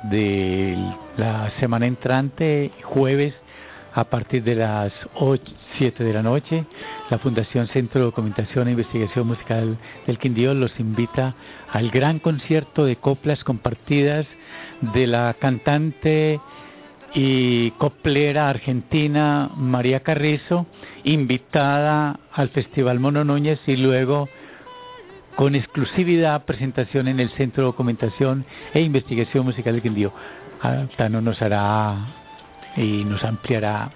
de 0.05 0.77
la 1.17 1.51
semana 1.61 1.87
entrante, 1.87 2.71
jueves, 2.83 3.35
a 3.93 4.05
partir 4.05 4.45
de 4.45 4.55
las 4.55 4.93
8, 5.15 5.43
7 5.79 6.05
de 6.05 6.13
la 6.13 6.23
noche, 6.23 6.65
la 7.11 7.19
Fundación 7.19 7.67
Centro 7.69 8.01
de 8.01 8.07
Documentación 8.07 8.69
e 8.69 8.73
Investigación 8.73 9.27
Musical 9.27 9.77
del 10.07 10.19
Quindío 10.19 10.55
los 10.55 10.79
invita 10.79 11.35
al 11.73 11.91
gran 11.91 12.21
concierto 12.21 12.85
de 12.85 12.97
coplas 12.97 13.43
compartidas 13.43 14.27
de 14.95 15.07
la 15.07 15.35
cantante 15.41 16.41
y 17.15 17.73
coplera 17.73 18.49
argentina 18.49 19.51
María 19.57 20.01
Carrizo, 20.01 20.67
invitada 21.03 22.21
al 22.33 22.51
Festival 22.51 23.01
Mono 23.01 23.25
Núñez 23.25 23.59
y 23.67 23.77
luego 23.77 24.29
con 25.37 25.55
exclusividad 25.55 26.45
presentación 26.45 27.09
en 27.09 27.21
el 27.21 27.31
Centro 27.31 27.63
de 27.63 27.67
Documentación 27.69 28.45
e 28.75 28.81
Investigación 28.81 29.45
Musical 29.45 29.75
del 29.75 29.83
Quindío. 29.83 30.13
Tano 30.97 31.21
nos 31.21 31.41
hará 31.41 31.97
y 32.77 33.05
nos 33.05 33.25
ampliará 33.25 33.91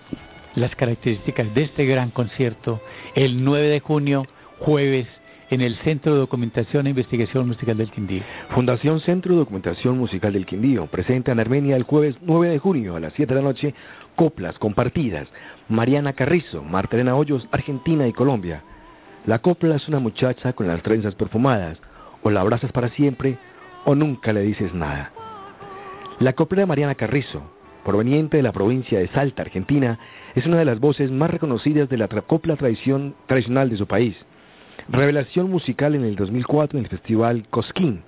las 0.54 0.74
características 0.76 1.54
de 1.54 1.64
este 1.64 1.84
gran 1.84 2.10
concierto 2.10 2.80
el 3.14 3.44
9 3.44 3.68
de 3.68 3.80
junio, 3.80 4.26
jueves, 4.60 5.06
en 5.50 5.60
el 5.60 5.76
Centro 5.76 6.14
de 6.14 6.20
Documentación 6.20 6.86
e 6.86 6.90
Investigación 6.90 7.46
Musical 7.46 7.76
del 7.76 7.90
Quindío. 7.90 8.22
Fundación 8.54 9.00
Centro 9.00 9.34
de 9.34 9.40
Documentación 9.40 9.98
Musical 9.98 10.32
del 10.32 10.46
Quindío 10.46 10.86
presenta 10.86 11.32
en 11.32 11.40
Armenia 11.40 11.76
el 11.76 11.82
jueves 11.82 12.16
9 12.22 12.48
de 12.48 12.58
junio 12.58 12.96
a 12.96 13.00
las 13.00 13.12
7 13.14 13.34
de 13.34 13.40
la 13.40 13.46
noche 13.46 13.74
coplas 14.16 14.58
compartidas. 14.58 15.28
Mariana 15.68 16.14
Carrizo, 16.14 16.62
Marta 16.62 16.96
Elena 16.96 17.14
Hoyos, 17.14 17.46
Argentina 17.52 18.06
y 18.06 18.12
Colombia. 18.12 18.62
La 19.26 19.38
copla 19.38 19.76
es 19.76 19.88
una 19.88 20.00
muchacha 20.00 20.52
con 20.52 20.68
las 20.68 20.82
trenzas 20.82 21.14
perfumadas, 21.14 21.78
o 22.22 22.30
la 22.30 22.42
abrazas 22.42 22.72
para 22.72 22.90
siempre, 22.90 23.38
o 23.86 23.94
nunca 23.94 24.34
le 24.34 24.42
dices 24.42 24.74
nada. 24.74 25.12
La 26.18 26.34
coplera 26.34 26.66
Mariana 26.66 26.94
Carrizo, 26.94 27.42
proveniente 27.86 28.36
de 28.36 28.42
la 28.42 28.52
provincia 28.52 28.98
de 28.98 29.08
Salta, 29.08 29.40
Argentina, 29.40 29.98
es 30.34 30.44
una 30.44 30.58
de 30.58 30.66
las 30.66 30.78
voces 30.78 31.10
más 31.10 31.30
reconocidas 31.30 31.88
de 31.88 31.96
la 31.96 32.06
copla 32.08 32.56
tradición, 32.56 33.14
tradicional 33.26 33.70
de 33.70 33.78
su 33.78 33.86
país. 33.86 34.14
revelación 34.90 35.50
musical 35.50 35.94
en 35.94 36.04
el 36.04 36.16
2004 36.16 36.78
en 36.78 36.84
el 36.84 36.90
Festival 36.90 37.46
Cosquín 37.48 38.02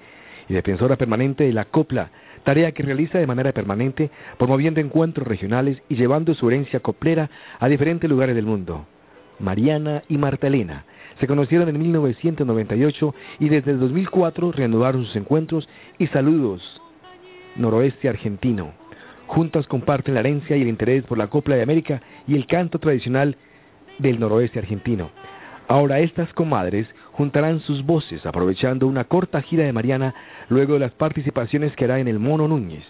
y 0.50 0.52
defensora 0.52 0.96
permanente 0.96 1.44
de 1.44 1.54
la 1.54 1.64
copla, 1.64 2.10
tarea 2.44 2.72
que 2.72 2.82
realiza 2.82 3.18
de 3.18 3.26
manera 3.26 3.52
permanente 3.52 4.10
promoviendo 4.36 4.80
encuentros 4.80 5.26
regionales 5.26 5.82
y 5.88 5.94
llevando 5.94 6.34
su 6.34 6.46
herencia 6.50 6.80
coplera 6.80 7.30
a 7.58 7.68
diferentes 7.68 8.10
lugares 8.10 8.36
del 8.36 8.44
mundo. 8.44 8.84
Mariana 9.38 10.02
y 10.08 10.18
Marta 10.18 10.46
Elena 10.46 10.84
se 11.20 11.26
conocieron 11.26 11.68
en 11.68 11.78
1998 11.78 13.14
y 13.40 13.48
desde 13.48 13.72
el 13.72 13.80
2004 13.80 14.52
reanudaron 14.52 15.04
sus 15.04 15.16
encuentros 15.16 15.68
y 15.98 16.06
saludos 16.08 16.82
noroeste 17.56 18.08
argentino. 18.08 18.72
Juntas 19.26 19.66
comparten 19.66 20.14
la 20.14 20.20
herencia 20.20 20.56
y 20.56 20.62
el 20.62 20.68
interés 20.68 21.04
por 21.04 21.18
la 21.18 21.28
copla 21.28 21.56
de 21.56 21.62
América 21.62 22.00
y 22.26 22.36
el 22.36 22.46
canto 22.46 22.78
tradicional 22.78 23.36
del 23.98 24.20
noroeste 24.20 24.58
argentino. 24.58 25.10
Ahora 25.68 25.98
estas 25.98 26.32
comadres 26.32 26.86
juntarán 27.12 27.60
sus 27.60 27.84
voces 27.84 28.24
aprovechando 28.24 28.86
una 28.86 29.04
corta 29.04 29.40
gira 29.42 29.64
de 29.64 29.72
Mariana 29.72 30.14
luego 30.48 30.74
de 30.74 30.80
las 30.80 30.92
participaciones 30.92 31.74
que 31.74 31.84
hará 31.86 31.98
en 31.98 32.08
el 32.08 32.18
Mono 32.18 32.46
Núñez. 32.46 32.84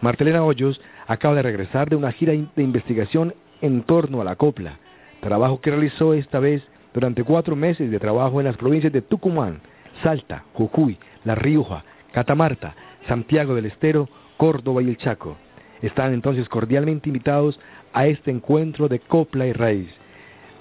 Martelena 0.00 0.44
Hoyos 0.44 0.80
acaba 1.06 1.34
de 1.34 1.42
regresar 1.42 1.90
de 1.90 1.96
una 1.96 2.12
gira 2.12 2.32
de 2.32 2.62
investigación 2.62 3.34
en 3.60 3.82
torno 3.82 4.20
a 4.20 4.24
la 4.24 4.36
copla, 4.36 4.78
trabajo 5.20 5.60
que 5.60 5.70
realizó 5.70 6.14
esta 6.14 6.38
vez 6.38 6.62
durante 6.94 7.24
cuatro 7.24 7.56
meses 7.56 7.90
de 7.90 7.98
trabajo 7.98 8.40
en 8.40 8.46
las 8.46 8.56
provincias 8.56 8.92
de 8.92 9.02
Tucumán, 9.02 9.60
Salta, 10.02 10.44
Jujuy, 10.54 10.96
La 11.24 11.34
Rioja, 11.34 11.84
Catamarca, 12.12 12.74
Santiago 13.08 13.56
del 13.56 13.66
Estero, 13.66 14.08
Córdoba 14.36 14.82
y 14.82 14.88
el 14.88 14.96
Chaco. 14.96 15.36
Están 15.82 16.14
entonces 16.14 16.48
cordialmente 16.48 17.08
invitados 17.08 17.58
a 17.92 18.06
este 18.06 18.30
encuentro 18.30 18.86
de 18.88 19.00
copla 19.00 19.44
y 19.46 19.52
raíz. 19.52 19.88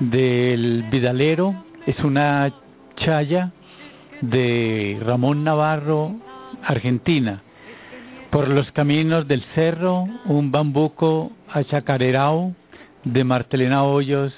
del 0.00 0.84
Vidalero, 0.90 1.54
es 1.84 1.98
una 2.00 2.50
Chaya 2.96 3.52
de 4.22 4.98
Ramón 5.02 5.44
Navarro, 5.44 6.16
Argentina. 6.62 7.42
Por 8.30 8.48
los 8.48 8.70
caminos 8.72 9.28
del 9.28 9.42
cerro, 9.54 10.06
un 10.24 10.50
bambuco 10.50 11.30
a 11.52 11.62
Chacarerao 11.62 12.54
de 13.04 13.22
Martelena 13.22 13.84
Hoyos, 13.84 14.32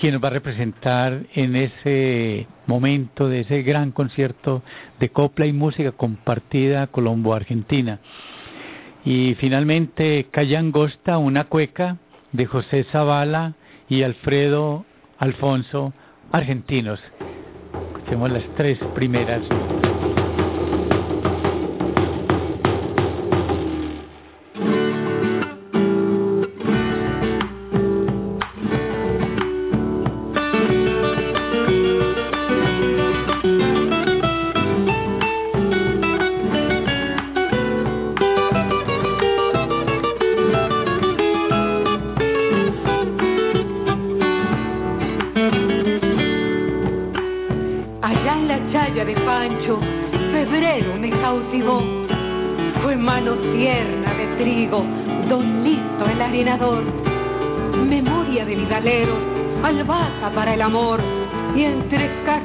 quien 0.00 0.14
nos 0.14 0.22
va 0.22 0.28
a 0.28 0.32
representar 0.32 1.22
en 1.34 1.56
ese 1.56 2.46
momento 2.66 3.28
de 3.28 3.40
ese 3.40 3.62
gran 3.62 3.92
concierto 3.92 4.62
de 5.00 5.08
copla 5.08 5.46
y 5.46 5.52
música 5.52 5.92
compartida 5.92 6.86
Colombo-Argentina. 6.88 8.00
Y 9.04 9.34
finalmente 9.38 10.26
Cayangosta, 10.30 11.18
una 11.18 11.44
cueca 11.44 11.98
de 12.32 12.46
José 12.46 12.84
Zavala 12.84 13.54
y 13.88 14.02
Alfredo 14.02 14.84
Alfonso, 15.18 15.92
argentinos. 16.32 17.00
Escuchemos 17.92 18.30
las 18.30 18.44
tres 18.56 18.78
primeras. 18.94 19.42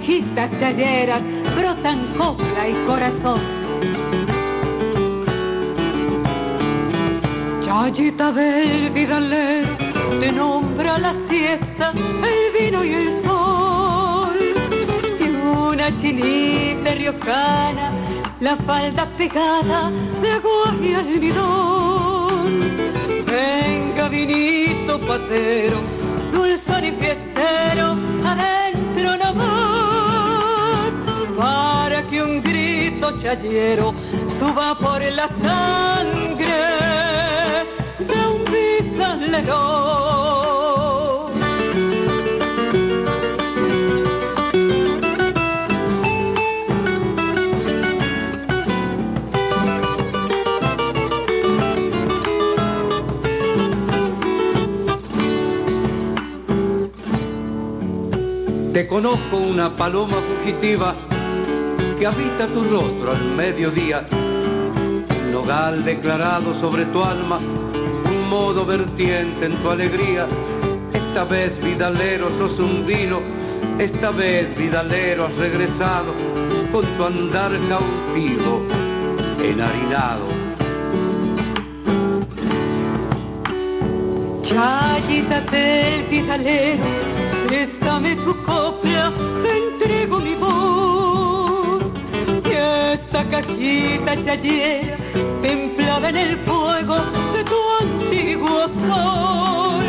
Entre 0.09 0.49
cajitas 0.49 0.49
challeras 0.59 1.21
brotan 1.55 2.13
copla 2.17 2.67
y 2.67 2.73
corazón. 2.85 3.41
Chayita 7.65 8.31
del 8.31 8.89
vidalero, 8.91 9.77
te 10.19 10.31
nombra 10.31 10.97
la 10.97 11.13
siesta, 11.29 11.91
el 11.91 12.51
vino 12.59 12.83
y 12.83 12.93
el 12.93 13.23
sol, 13.23 14.37
y 15.19 15.23
una 15.23 16.01
chinita 16.01 16.91
riojana, 16.95 17.91
la 18.39 18.55
falda 18.57 19.05
pegada 19.17 19.91
de 20.21 20.31
agua 20.31 20.75
y 20.81 20.93
almidón 20.93 22.49
Venga 23.25 24.07
vinito 24.09 24.99
patero, 25.05 25.81
chayero 33.21 33.93
suba 34.39 34.77
por 34.79 35.01
la 35.01 35.27
sangre 35.41 36.55
de 37.99 38.27
un 38.27 38.45
bizalero. 38.51 39.79
Te 58.73 58.87
conozco 58.87 59.37
una 59.37 59.75
paloma 59.75 60.21
fugitiva 60.21 61.18
que 61.99 62.07
habita 62.07 62.47
tu 62.47 62.63
rostro 62.63 63.11
al 63.11 63.25
mediodía, 63.35 64.07
un 64.09 65.31
nogal 65.33 65.83
declarado 65.83 66.57
sobre 66.61 66.85
tu 66.85 67.03
alma, 67.03 67.39
un 67.39 68.29
modo 68.29 68.65
vertiente 68.65 69.45
en 69.45 69.61
tu 69.61 69.69
alegría. 69.69 70.25
Esta 70.93 71.25
vez 71.25 71.61
vidalero 71.61 72.29
sos 72.37 72.57
un 72.57 72.85
vino, 72.87 73.19
esta 73.79 74.11
vez 74.11 74.55
vidalero 74.57 75.25
has 75.25 75.35
regresado 75.35 76.13
con 76.71 76.85
tu 76.85 77.03
andar 77.03 77.51
cautivo, 77.67 78.61
enharinado. 79.43 80.27
Chayita 84.43 85.41
del 85.51 86.03
vidalero, 86.05 86.83
préstame 87.47 88.15
tu 88.15 88.38
cajita 93.49 94.15
chayera, 94.25 94.97
templada 95.41 96.09
en 96.09 96.17
el 96.17 96.37
fuego 96.39 96.95
de 97.33 97.43
tu 97.43 97.55
antiguo 97.81 98.67
sol. 98.87 99.85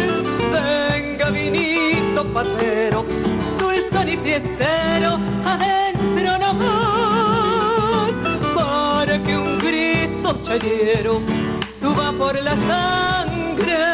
Venga, 0.53 1.31
vinito 1.31 2.25
pasero, 2.33 3.05
dulce 3.59 4.13
y 4.13 4.17
fiestero, 4.19 5.19
adentro 5.45 6.39
nomás, 6.39 8.13
para 8.55 9.23
que 9.23 9.37
un 9.37 9.59
grito 9.59 10.39
chayero 10.47 11.21
suba 11.81 12.13
por 12.13 12.35
la 12.43 12.57
sangre. 12.57 13.90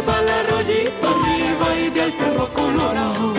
lleva 0.00 0.20
el 0.20 0.28
arroyito 0.28 1.08
arriba 1.08 1.78
y 1.78 1.90
del 1.90 2.12
cerro 2.18 2.52
colorado. 2.54 3.34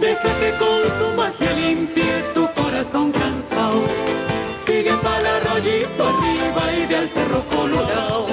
Deja 0.00 0.40
que 0.40 0.50
con 0.58 0.82
su 0.98 1.16
magia 1.16 1.52
limpie 1.52 2.22
tu 2.34 2.46
corazón 2.54 3.12
cansado. 3.12 3.82
Sigue 4.66 4.94
para 5.02 5.18
el 5.18 5.26
arroyito 5.26 6.08
arriba 6.08 6.72
y 6.72 6.86
del 6.86 7.12
cerro 7.12 7.44
colorado. 7.48 8.26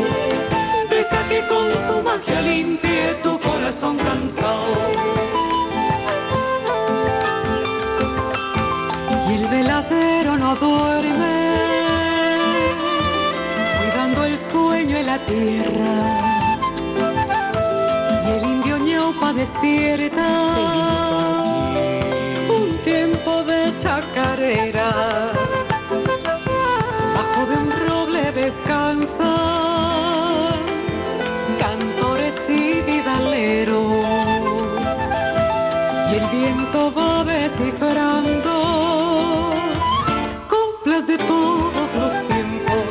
Deja 0.89 1.29
que 1.29 1.47
con 1.47 1.65
su 1.87 2.03
magia 2.03 2.41
limpie 2.41 3.15
tu 3.23 3.39
corazón 3.39 3.97
cansado. 3.97 4.75
Y 9.29 9.33
el 9.33 9.47
velacero 9.47 10.37
no 10.37 10.55
duerme, 10.55 11.49
cuidando 13.79 14.25
el 14.25 14.39
sueño 14.51 14.97
en 14.97 15.05
la 15.05 15.19
tierra 15.25 16.40
despierta, 19.33 20.27
un 22.49 22.77
tiempo 22.83 23.43
de 23.43 23.73
chacarera, 23.81 25.31
bajo 27.15 27.45
de 27.49 27.55
un 27.55 27.71
roble 27.87 28.31
descansa, 28.33 29.33
cantores 31.59 32.33
y 32.49 32.81
vidaleros, 32.81 34.05
y 36.11 36.15
el 36.15 36.27
viento 36.29 36.93
va 36.93 37.23
descifrando 37.23 38.53
coplas 40.49 41.07
de 41.07 41.17
todos 41.17 41.89
los 41.95 42.27
tiempos, 42.27 42.83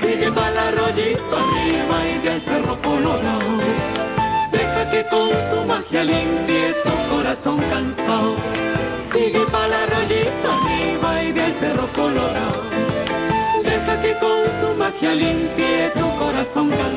sigue 0.00 0.30
para 0.32 0.50
el 0.50 0.58
arroyito 0.58 1.36
arriba 1.36 2.06
y 2.06 2.18
del 2.18 2.44
cerro 2.44 2.80
colorado. 2.82 3.40
Deja 4.52 4.90
que 4.90 5.04
con 5.08 5.28
se 5.90 6.04
limpie 6.04 6.74
tu 6.84 6.90
corazón 7.10 7.58
cansado. 7.68 8.36
Sigue 9.12 9.44
para 9.50 9.68
la 9.68 9.86
rayita 9.86 10.48
arriba 10.56 11.24
y 11.24 11.32
del 11.32 11.60
cerro 11.60 11.92
colorado. 11.92 12.62
Deja 13.64 14.02
que 14.02 14.18
con 14.18 14.38
su 14.60 14.74
magia 14.78 15.14
limpie 15.14 15.90
tu 15.94 16.18
corazón 16.18 16.70
cansado. 16.70 16.89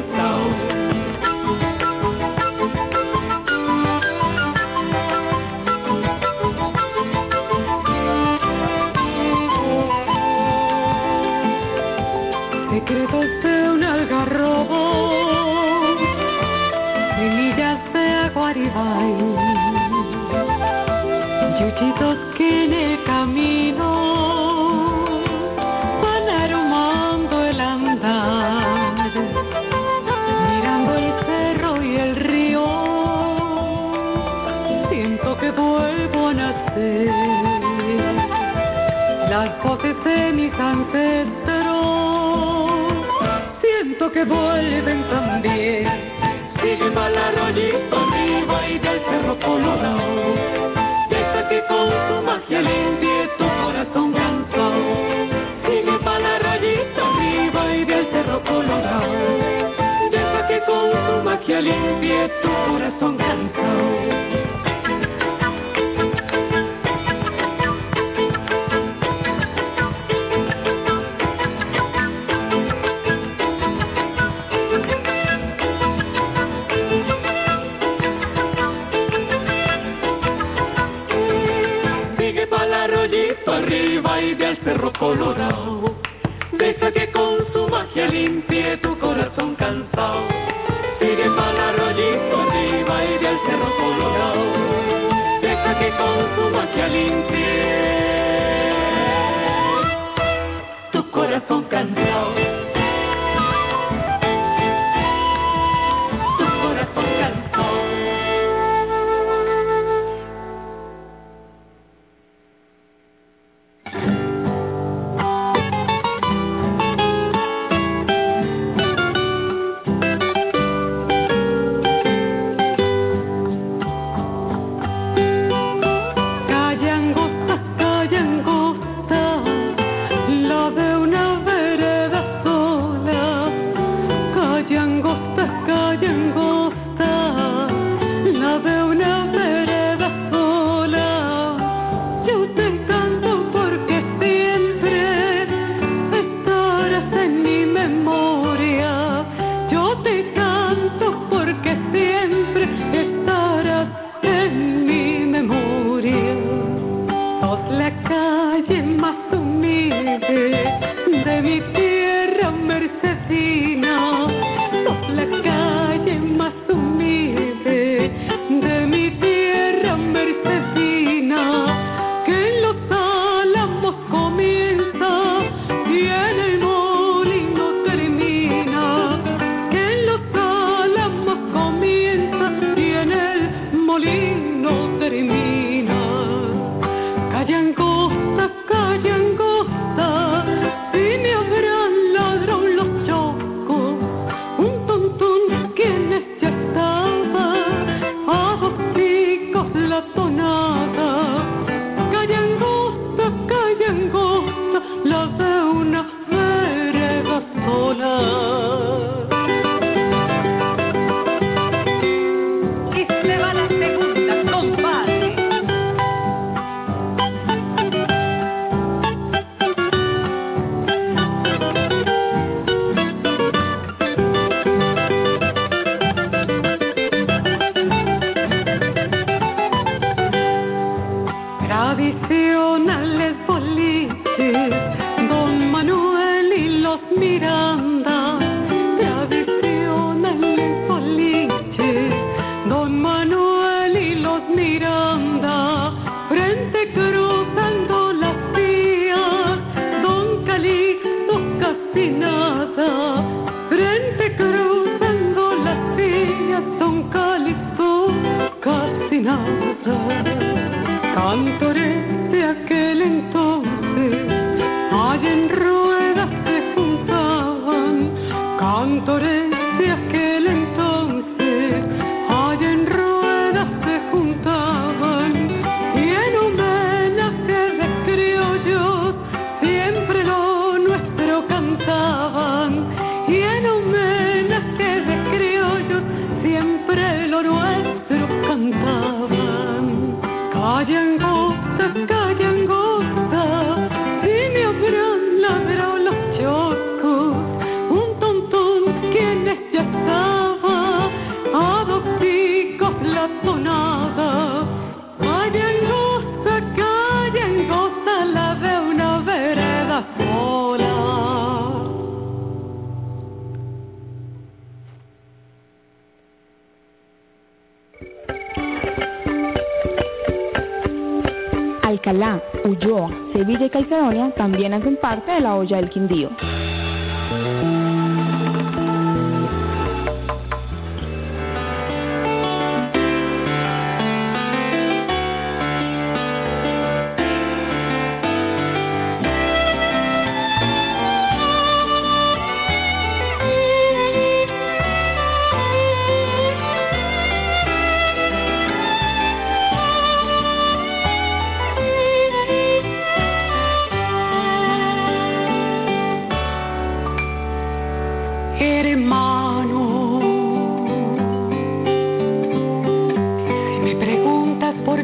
También 324.53 324.75
hacen 324.75 324.97
parte 324.97 325.31
de 325.31 325.39
la 325.39 325.55
olla 325.55 325.77
del 325.77 325.89
Quindío. 325.89 326.29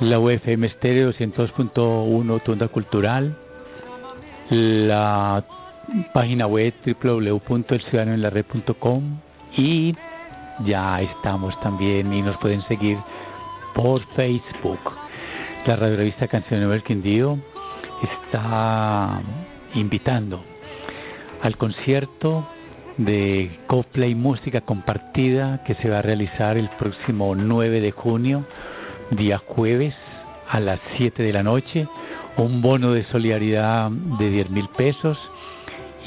la 0.00 0.18
UFM 0.18 0.66
Estéreo 0.66 1.12
200.1 1.12 2.42
Tunda 2.42 2.66
Cultural, 2.68 3.36
la 4.48 5.44
página 6.14 6.46
web 6.46 6.72
www.elciudadanoenlared.com 7.02 9.18
y 9.56 9.94
ya 10.64 11.02
estamos 11.02 11.60
también 11.60 12.10
y 12.12 12.22
nos 12.22 12.36
pueden 12.38 12.62
seguir 12.62 12.96
por 13.74 14.00
Facebook. 14.14 14.78
La 15.66 15.76
radio 15.76 15.98
revista 15.98 16.26
Cancionero 16.28 16.70
del 16.70 16.82
Quindío 16.82 17.38
está 18.02 19.20
invitando 19.74 20.42
al 21.42 21.58
concierto 21.58 22.48
de 22.96 23.60
cosplay 23.66 24.14
música 24.14 24.62
compartida 24.62 25.62
que 25.64 25.74
se 25.74 25.90
va 25.90 25.98
a 25.98 26.02
realizar 26.02 26.56
el 26.56 26.70
próximo 26.70 27.34
9 27.34 27.80
de 27.80 27.92
junio, 27.92 28.46
día 29.10 29.38
jueves 29.38 29.94
a 30.48 30.60
las 30.60 30.80
7 30.96 31.22
de 31.22 31.32
la 31.32 31.42
noche, 31.42 31.88
un 32.36 32.62
bono 32.62 32.92
de 32.92 33.04
solidaridad 33.04 33.90
de 33.90 34.30
10 34.30 34.50
mil 34.50 34.68
pesos 34.68 35.18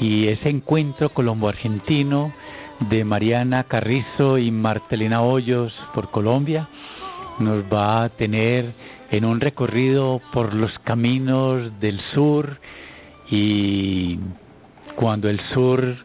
y 0.00 0.28
ese 0.28 0.48
encuentro 0.48 1.10
colombo-argentino 1.10 2.32
de 2.90 3.04
Mariana 3.04 3.64
Carrizo 3.64 4.38
y 4.38 4.50
Martelina 4.50 5.22
Hoyos 5.22 5.72
por 5.94 6.10
Colombia 6.10 6.68
nos 7.38 7.64
va 7.64 8.04
a 8.04 8.08
tener 8.10 8.72
en 9.10 9.24
un 9.24 9.40
recorrido 9.40 10.20
por 10.32 10.54
los 10.54 10.76
caminos 10.80 11.78
del 11.80 12.00
sur 12.12 12.58
y 13.30 14.18
cuando 14.96 15.28
el 15.28 15.40
sur 15.52 15.96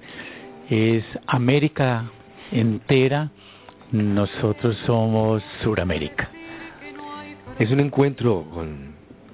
es 0.69 1.03
América 1.27 2.09
entera, 2.51 3.29
nosotros 3.91 4.77
somos 4.85 5.43
Suramérica. 5.63 6.38
Es 7.59 7.71
un 7.71 7.81
encuentro 7.81 8.45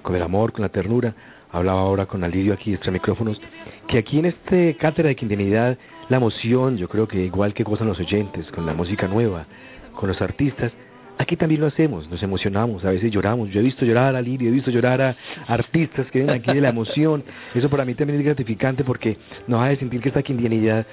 con, 0.02 0.16
el 0.16 0.22
amor, 0.22 0.52
con 0.52 0.62
la 0.62 0.68
ternura, 0.68 1.14
hablaba 1.52 1.78
ahora 1.82 2.06
con 2.06 2.24
Alirio 2.24 2.54
aquí 2.54 2.74
extra 2.74 2.90
micrófonos, 2.90 3.40
que 3.86 3.98
aquí 3.98 4.18
en 4.18 4.24
este 4.24 4.76
cátedra 4.76 5.10
de 5.10 5.14
quindianidad 5.14 5.78
la 6.08 6.16
emoción, 6.16 6.76
yo 6.76 6.88
creo 6.88 7.06
que 7.06 7.24
igual 7.24 7.54
que 7.54 7.62
gozan 7.62 7.86
los 7.86 8.00
oyentes 8.00 8.44
con 8.50 8.66
la 8.66 8.74
música 8.74 9.06
nueva, 9.06 9.46
con 9.94 10.08
los 10.08 10.20
artistas, 10.20 10.72
aquí 11.18 11.36
también 11.36 11.60
lo 11.60 11.68
hacemos, 11.68 12.10
nos 12.10 12.20
emocionamos, 12.20 12.84
a 12.84 12.90
veces 12.90 13.12
lloramos. 13.12 13.50
Yo 13.50 13.60
he 13.60 13.62
visto 13.62 13.84
llorar 13.84 14.16
a 14.16 14.20
Lirio, 14.20 14.48
he 14.48 14.52
visto 14.52 14.72
llorar 14.72 15.00
a 15.00 15.16
artistas 15.46 16.10
que 16.10 16.18
vienen 16.18 16.40
aquí 16.40 16.52
de 16.52 16.60
la 16.60 16.70
emoción. 16.70 17.22
Eso 17.54 17.70
para 17.70 17.84
mí 17.84 17.94
también 17.94 18.18
es 18.18 18.24
gratificante 18.24 18.82
porque 18.82 19.18
nos 19.46 19.62
hace 19.62 19.76
sentir 19.76 20.00
que 20.00 20.08
esta 20.08 20.24
quindianidad 20.24 20.84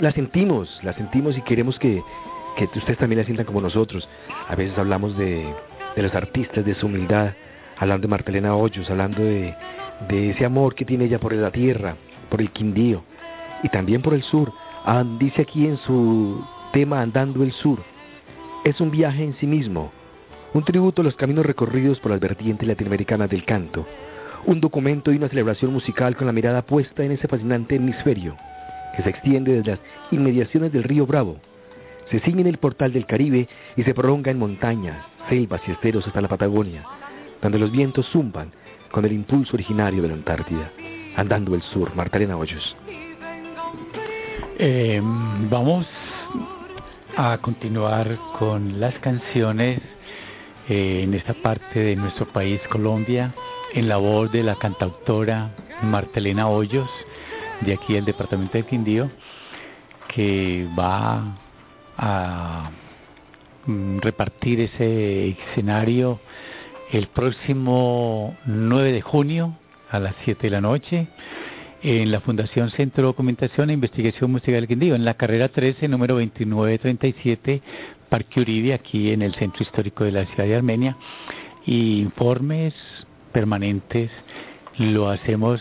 la 0.00 0.10
sentimos, 0.10 0.80
la 0.82 0.92
sentimos 0.94 1.38
y 1.38 1.42
queremos 1.42 1.78
que, 1.78 2.02
que 2.56 2.64
ustedes 2.76 2.98
también 2.98 3.20
la 3.20 3.24
sientan 3.24 3.46
como 3.46 3.60
nosotros. 3.60 4.08
A 4.48 4.56
veces 4.56 4.76
hablamos 4.76 5.16
de, 5.16 5.54
de 5.96 6.02
los 6.02 6.14
artistas, 6.14 6.64
de 6.64 6.74
su 6.74 6.86
humildad, 6.86 7.32
hablando 7.76 8.02
de 8.02 8.10
Martelena 8.10 8.54
Hoyos, 8.54 8.88
hablando 8.90 9.22
de, 9.22 9.54
ese 10.10 10.44
amor 10.44 10.74
que 10.74 10.84
tiene 10.84 11.04
ella 11.04 11.18
por 11.18 11.32
la 11.32 11.50
tierra, 11.50 11.96
por 12.28 12.40
el 12.40 12.50
Quindío 12.50 13.04
y 13.62 13.68
también 13.68 14.02
por 14.02 14.14
el 14.14 14.22
sur. 14.22 14.52
Dice 15.18 15.42
aquí 15.42 15.66
en 15.66 15.76
su 15.78 16.42
tema 16.72 17.02
Andando 17.02 17.42
el 17.42 17.52
Sur, 17.52 17.80
es 18.64 18.80
un 18.80 18.90
viaje 18.90 19.24
en 19.24 19.34
sí 19.34 19.46
mismo, 19.46 19.92
un 20.54 20.64
tributo 20.64 21.02
a 21.02 21.04
los 21.04 21.16
caminos 21.16 21.44
recorridos 21.44 22.00
por 22.00 22.12
las 22.12 22.20
vertientes 22.20 22.66
latinoamericanas 22.66 23.28
del 23.28 23.44
canto, 23.44 23.86
un 24.46 24.60
documento 24.60 25.12
y 25.12 25.16
una 25.16 25.28
celebración 25.28 25.72
musical 25.72 26.16
con 26.16 26.26
la 26.26 26.32
mirada 26.32 26.62
puesta 26.62 27.04
en 27.04 27.12
ese 27.12 27.28
fascinante 27.28 27.76
hemisferio 27.76 28.36
que 28.96 29.02
se 29.02 29.10
extiende 29.10 29.52
desde 29.52 29.72
las 29.72 29.80
inmediaciones 30.10 30.72
del 30.72 30.82
río 30.82 31.06
Bravo, 31.06 31.36
se 32.10 32.20
ciñe 32.20 32.40
en 32.40 32.48
el 32.48 32.58
portal 32.58 32.92
del 32.92 33.06
Caribe 33.06 33.48
y 33.76 33.82
se 33.82 33.94
prolonga 33.94 34.30
en 34.30 34.38
montañas, 34.38 35.04
selvas 35.28 35.60
y 35.66 35.72
esteros 35.72 36.06
hasta 36.06 36.20
la 36.20 36.28
Patagonia, 36.28 36.84
donde 37.40 37.58
los 37.58 37.70
vientos 37.70 38.06
zumban 38.08 38.52
con 38.90 39.04
el 39.04 39.12
impulso 39.12 39.54
originario 39.54 40.02
de 40.02 40.08
la 40.08 40.14
Antártida, 40.14 40.72
andando 41.16 41.54
el 41.54 41.62
sur, 41.62 41.94
Marta 41.94 42.18
Hoyos. 42.18 42.76
Eh, 44.58 45.00
vamos 45.48 45.86
a 47.16 47.38
continuar 47.38 48.18
con 48.38 48.80
las 48.80 48.94
canciones 48.98 49.80
eh, 50.68 51.02
en 51.04 51.14
esta 51.14 51.34
parte 51.34 51.80
de 51.80 51.96
nuestro 51.96 52.26
país, 52.26 52.60
Colombia, 52.70 53.32
en 53.72 53.88
la 53.88 53.96
voz 53.96 54.30
de 54.32 54.42
la 54.42 54.56
cantautora 54.56 55.50
Martelena 55.82 56.48
Hoyos, 56.48 56.90
de 57.60 57.74
aquí 57.74 57.94
del 57.94 58.04
departamento 58.04 58.58
de 58.58 58.64
Quindío, 58.64 59.10
que 60.08 60.68
va 60.78 61.38
a 62.02 62.70
mm, 63.66 63.98
repartir 63.98 64.60
ese 64.60 65.28
escenario 65.28 66.18
el 66.92 67.08
próximo 67.08 68.34
9 68.46 68.92
de 68.92 69.02
junio 69.02 69.58
a 69.90 70.00
las 70.00 70.14
7 70.24 70.46
de 70.46 70.50
la 70.50 70.62
noche 70.62 71.08
en 71.82 72.10
la 72.10 72.20
Fundación 72.20 72.70
Centro 72.70 73.02
de 73.02 73.08
Documentación 73.08 73.68
e 73.70 73.74
Investigación 73.74 74.32
Musical 74.32 74.66
Quindío, 74.66 74.94
en 74.94 75.04
la 75.04 75.12
carrera 75.14 75.48
13, 75.48 75.88
número 75.88 76.14
2937, 76.14 77.60
Parque 78.08 78.40
Uribe, 78.40 78.72
aquí 78.74 79.12
en 79.12 79.22
el 79.22 79.34
Centro 79.34 79.62
Histórico 79.62 80.04
de 80.04 80.12
la 80.12 80.26
Ciudad 80.26 80.44
de 80.44 80.56
Armenia. 80.56 80.96
Y 81.64 82.00
informes 82.00 82.74
permanentes 83.32 84.10
lo 84.78 85.08
hacemos 85.08 85.60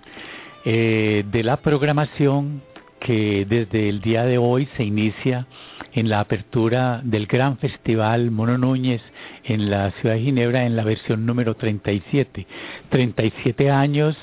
eh, 0.65 1.23
de 1.31 1.45
la 1.45 1.59
programación 1.59 2.63
que 3.01 3.47
desde 3.49 3.89
el 3.89 4.01
día 4.01 4.25
de 4.25 4.39
hoy 4.39 4.69
se 4.77 4.85
inicia 4.85 5.47
en 5.93 6.09
la 6.09 6.21
apertura 6.21 7.01
del 7.03 7.27
gran 7.27 7.59
festival 7.59 8.31
Mono 8.31 8.59
Núñez 8.59 9.03
en 9.45 9.71
la 9.71 9.91
ciudad 9.93 10.15
de 10.15 10.23
Ginebra 10.23 10.65
en 10.67 10.77
la 10.77 10.85
versión 10.85 11.27
número 11.27 11.55
37. 11.55 12.47
37 12.89 13.71
años 13.71 14.17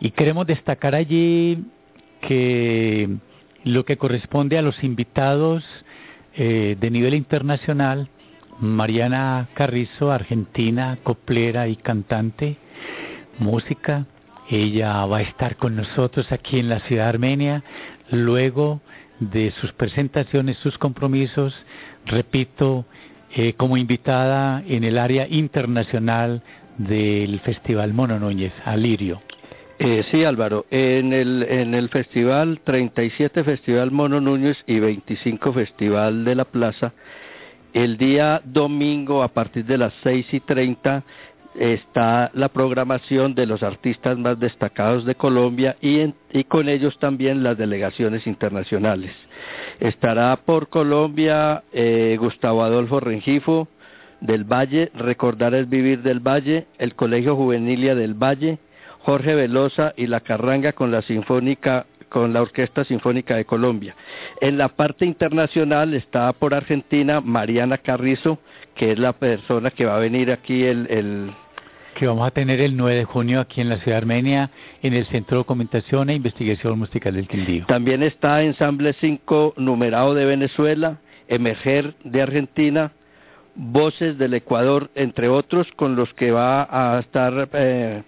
y 0.00 0.10
queremos 0.10 0.46
destacar 0.46 0.94
allí 0.94 1.64
que 2.20 3.08
lo 3.64 3.84
que 3.84 3.96
corresponde 3.96 4.58
a 4.58 4.62
los 4.62 4.82
invitados 4.82 5.64
eh, 6.34 6.76
de 6.80 6.90
nivel 6.90 7.14
internacional, 7.14 8.08
Mariana 8.58 9.48
Carrizo, 9.54 10.10
argentina, 10.10 10.98
coplera 11.02 11.68
y 11.68 11.76
cantante, 11.76 12.56
música, 13.38 14.06
ella 14.50 15.06
va 15.06 15.18
a 15.18 15.22
estar 15.22 15.56
con 15.56 15.76
nosotros 15.76 16.30
aquí 16.32 16.58
en 16.58 16.68
la 16.68 16.80
ciudad 16.80 17.04
de 17.04 17.08
Armenia, 17.08 17.64
luego 18.12 18.80
de 19.18 19.52
sus 19.60 19.72
presentaciones, 19.72 20.56
sus 20.58 20.78
compromisos, 20.78 21.54
repito, 22.06 22.84
eh, 23.34 23.54
como 23.54 23.76
invitada 23.76 24.62
en 24.66 24.84
el 24.84 24.98
área 24.98 25.26
internacional 25.28 26.42
del 26.78 27.40
Festival 27.40 27.92
Mono 27.94 28.18
Núñez, 28.18 28.52
Alirio. 28.64 29.22
Eh, 29.78 30.04
sí, 30.10 30.24
Álvaro, 30.24 30.66
en 30.70 31.12
el, 31.12 31.42
en 31.48 31.74
el 31.74 31.88
festival, 31.88 32.60
37 32.62 33.42
Festival 33.42 33.90
Mono 33.90 34.20
Núñez 34.20 34.56
y 34.66 34.78
25 34.78 35.52
Festival 35.52 36.24
de 36.24 36.34
la 36.34 36.44
Plaza, 36.44 36.92
el 37.72 37.96
día 37.96 38.42
domingo 38.44 39.22
a 39.22 39.28
partir 39.28 39.64
de 39.64 39.78
las 39.78 39.92
6 40.02 40.26
y 40.32 40.40
30 40.40 41.02
está 41.54 42.30
la 42.34 42.48
programación 42.48 43.34
de 43.34 43.46
los 43.46 43.62
artistas 43.62 44.18
más 44.18 44.38
destacados 44.38 45.04
de 45.04 45.14
Colombia 45.14 45.76
y, 45.80 46.14
y 46.32 46.44
con 46.44 46.68
ellos 46.68 46.98
también 46.98 47.42
las 47.42 47.58
delegaciones 47.58 48.26
internacionales. 48.26 49.12
Estará 49.80 50.36
por 50.36 50.68
Colombia 50.68 51.62
eh, 51.72 52.16
Gustavo 52.18 52.62
Adolfo 52.62 53.00
Rengifo 53.00 53.68
del 54.20 54.44
Valle, 54.44 54.90
Recordar 54.94 55.54
es 55.54 55.68
Vivir 55.68 56.02
del 56.02 56.20
Valle, 56.20 56.66
el 56.78 56.94
Colegio 56.94 57.36
Juvenilia 57.36 57.94
del 57.94 58.14
Valle, 58.14 58.58
Jorge 59.00 59.34
Velosa 59.34 59.94
y 59.96 60.06
la 60.06 60.20
Carranga 60.20 60.72
con 60.72 60.90
la 60.90 61.02
Sinfónica 61.02 61.86
con 62.08 62.34
la 62.34 62.42
Orquesta 62.42 62.84
Sinfónica 62.84 63.36
de 63.36 63.46
Colombia. 63.46 63.96
En 64.42 64.58
la 64.58 64.68
parte 64.68 65.06
internacional 65.06 65.94
está 65.94 66.30
por 66.34 66.52
Argentina 66.52 67.22
Mariana 67.22 67.78
Carrizo, 67.78 68.38
que 68.74 68.92
es 68.92 68.98
la 68.98 69.14
persona 69.14 69.70
que 69.70 69.86
va 69.86 69.96
a 69.96 70.00
venir 70.00 70.30
aquí 70.30 70.62
el 70.62 71.32
que 71.94 72.06
vamos 72.06 72.26
a 72.26 72.30
tener 72.30 72.60
el 72.60 72.76
9 72.76 72.96
de 72.96 73.04
junio 73.04 73.40
aquí 73.40 73.60
en 73.60 73.68
la 73.68 73.76
ciudad 73.78 73.96
de 73.96 74.02
Armenia, 74.02 74.50
en 74.82 74.94
el 74.94 75.06
Centro 75.06 75.36
de 75.36 75.40
Documentación 75.40 76.10
e 76.10 76.14
Investigación 76.14 76.78
Musical 76.78 77.14
del 77.14 77.28
Quindío. 77.28 77.66
También 77.66 78.02
está 78.02 78.42
Ensamble 78.42 78.94
5 79.00 79.54
Numerado 79.56 80.14
de 80.14 80.24
Venezuela, 80.24 80.98
Emerger 81.28 81.94
de 82.04 82.22
Argentina, 82.22 82.92
Voces 83.54 84.16
del 84.16 84.34
Ecuador, 84.34 84.90
entre 84.94 85.28
otros, 85.28 85.66
con 85.76 85.94
los 85.94 86.12
que 86.14 86.30
va 86.30 86.68
a 86.70 87.00
estar 87.00 87.50
eh, 87.52 88.02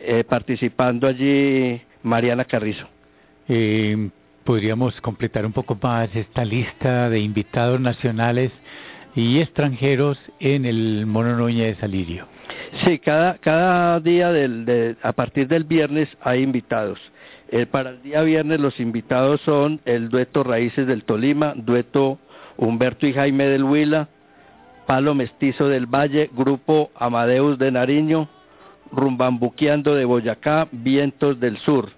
eh, 0.00 0.24
participando 0.24 1.06
allí 1.06 1.80
Mariana 2.02 2.44
Carrizo. 2.44 2.86
Eh, 3.48 4.10
podríamos 4.44 5.00
completar 5.00 5.46
un 5.46 5.52
poco 5.52 5.78
más 5.82 6.14
esta 6.14 6.44
lista 6.44 7.08
de 7.08 7.20
invitados 7.20 7.80
nacionales 7.80 8.52
y 9.16 9.40
extranjeros 9.40 10.18
en 10.38 10.66
el 10.66 11.06
Mono 11.06 11.36
Núñez 11.36 11.76
de 11.76 11.80
Salirio. 11.80 12.33
Sí, 12.82 12.98
cada, 12.98 13.38
cada 13.38 14.00
día 14.00 14.32
del, 14.32 14.64
de, 14.64 14.96
a 15.02 15.12
partir 15.12 15.46
del 15.46 15.64
viernes 15.64 16.08
hay 16.20 16.42
invitados. 16.42 16.98
Eh, 17.48 17.66
para 17.66 17.90
el 17.90 18.02
día 18.02 18.22
viernes 18.22 18.58
los 18.58 18.80
invitados 18.80 19.40
son 19.42 19.80
el 19.84 20.08
dueto 20.08 20.42
Raíces 20.42 20.86
del 20.86 21.04
Tolima, 21.04 21.52
dueto 21.54 22.18
Humberto 22.56 23.06
y 23.06 23.12
Jaime 23.12 23.46
del 23.46 23.62
Huila, 23.62 24.08
Palo 24.86 25.14
Mestizo 25.14 25.68
del 25.68 25.86
Valle, 25.86 26.30
Grupo 26.32 26.90
Amadeus 26.96 27.58
de 27.58 27.70
Nariño, 27.70 28.28
Rumbambuqueando 28.90 29.94
de 29.94 30.04
Boyacá, 30.04 30.66
Vientos 30.72 31.38
del 31.38 31.58
Sur. 31.58 31.90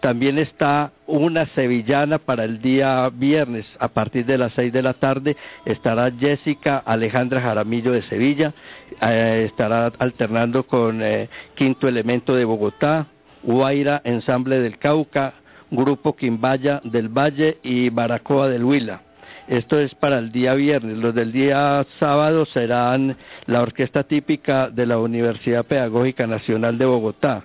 También 0.00 0.38
está 0.38 0.92
una 1.06 1.46
sevillana 1.54 2.18
para 2.18 2.44
el 2.44 2.60
día 2.60 3.08
viernes 3.10 3.66
a 3.78 3.88
partir 3.88 4.26
de 4.26 4.38
las 4.38 4.52
seis 4.54 4.72
de 4.72 4.82
la 4.82 4.94
tarde. 4.94 5.36
Estará 5.64 6.10
Jessica 6.10 6.78
Alejandra 6.78 7.40
Jaramillo 7.40 7.92
de 7.92 8.02
Sevilla. 8.02 8.52
Eh, 9.00 9.44
estará 9.48 9.92
alternando 9.98 10.64
con 10.64 11.02
eh, 11.02 11.28
Quinto 11.54 11.88
Elemento 11.88 12.34
de 12.34 12.44
Bogotá, 12.44 13.06
Guaira 13.42 14.00
Ensamble 14.04 14.60
del 14.60 14.78
Cauca, 14.78 15.34
Grupo 15.70 16.16
Quimbaya 16.16 16.80
del 16.84 17.08
Valle 17.08 17.58
y 17.62 17.90
Baracoa 17.90 18.48
del 18.48 18.64
Huila. 18.64 19.02
Esto 19.48 19.78
es 19.78 19.94
para 19.94 20.18
el 20.18 20.32
día 20.32 20.54
viernes. 20.54 20.98
Los 20.98 21.14
del 21.14 21.30
día 21.30 21.86
sábado 22.00 22.46
serán 22.46 23.16
la 23.46 23.62
orquesta 23.62 24.02
típica 24.02 24.70
de 24.70 24.86
la 24.86 24.98
Universidad 24.98 25.64
Pedagógica 25.64 26.26
Nacional 26.26 26.78
de 26.78 26.86
Bogotá, 26.86 27.44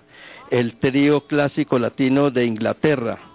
el 0.50 0.78
trío 0.78 1.28
clásico 1.28 1.78
latino 1.78 2.32
de 2.32 2.46
Inglaterra. 2.46 3.31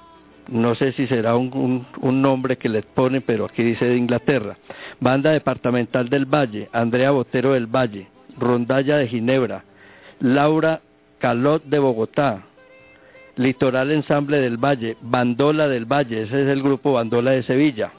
No 0.48 0.76
sé 0.76 0.92
si 0.92 1.06
será 1.08 1.36
un, 1.36 1.86
nombre 2.00 2.56
que 2.56 2.68
les 2.68 2.84
pone, 2.84 3.20
pero 3.20 3.46
aquí 3.46 3.62
dice 3.62 3.84
de 3.84 3.96
Inglaterra. 3.96 4.56
Banda 5.00 5.30
Departamental 5.32 6.08
del 6.08 6.24
Valle, 6.24 6.68
Andrea 6.72 7.10
Botero 7.10 7.54
del 7.54 7.66
Valle, 7.66 8.06
Rondalla 8.38 8.98
de 8.98 9.08
Ginebra, 9.08 9.64
Laura 10.20 10.80
Calot 11.18 11.64
de 11.64 11.78
Bogotá, 11.78 12.44
Litoral 13.36 13.90
Ensamble 13.90 14.40
del 14.40 14.56
Valle, 14.56 14.96
Bandola 15.00 15.68
del 15.68 15.84
Valle, 15.84 16.22
ese 16.22 16.42
es 16.42 16.48
el 16.48 16.62
grupo 16.62 16.92
Bandola 16.92 17.32
de 17.32 17.42
Sevilla, 17.42 17.90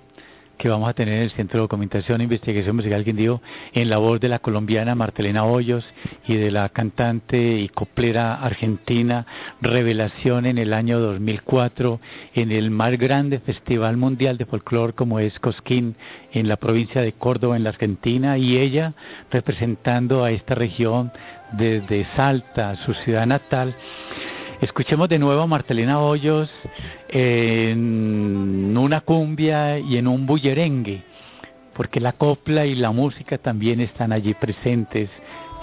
que 0.57 0.69
vamos 0.69 0.89
a 0.89 0.93
tener 0.93 1.15
en 1.15 1.21
el 1.23 1.31
Centro 1.31 1.59
de 1.59 1.63
Documentación 1.63 2.19
e 2.19 2.25
Investigación 2.25 2.75
Musical 2.75 3.03
Quindío 3.03 3.41
en 3.73 3.89
la 3.89 3.97
voz 3.97 4.19
de 4.19 4.29
la 4.29 4.39
colombiana 4.39 4.95
Martelena 4.95 5.45
Hoyos 5.45 5.85
y 6.27 6.35
de 6.35 6.51
la 6.51 6.69
cantante 6.69 7.59
y 7.59 7.69
coplera 7.69 8.35
argentina 8.35 9.25
Revelación 9.61 10.45
en 10.45 10.57
el 10.57 10.73
año 10.73 10.99
2004 10.99 11.99
en 12.33 12.51
el 12.51 12.71
más 12.71 12.97
grande 12.97 13.39
festival 13.39 13.97
mundial 13.97 14.37
de 14.37 14.45
folclore 14.45 14.93
como 14.93 15.19
es 15.19 15.37
Cosquín 15.39 15.95
en 16.33 16.47
la 16.47 16.57
provincia 16.57 17.01
de 17.01 17.13
Córdoba 17.13 17.55
en 17.55 17.63
la 17.63 17.69
Argentina 17.69 18.37
y 18.37 18.57
ella 18.57 18.93
representando 19.31 20.23
a 20.23 20.31
esta 20.31 20.55
región 20.55 21.11
desde 21.53 22.05
Salta, 22.15 22.75
su 22.85 22.93
ciudad 22.93 23.25
natal. 23.25 23.75
Escuchemos 24.61 25.07
de 25.07 25.19
nuevo 25.19 25.43
a 25.43 25.47
Martelena 25.47 25.99
Hoyos 25.99 26.49
en 27.09 28.75
una 28.75 29.01
cumbia 29.01 29.77
y 29.77 29.97
en 29.97 30.07
un 30.07 30.25
bullerengue, 30.25 31.03
porque 31.75 31.99
la 31.99 32.13
copla 32.13 32.65
y 32.65 32.73
la 32.73 32.91
música 32.91 33.37
también 33.37 33.81
están 33.81 34.11
allí 34.11 34.33
presentes 34.33 35.11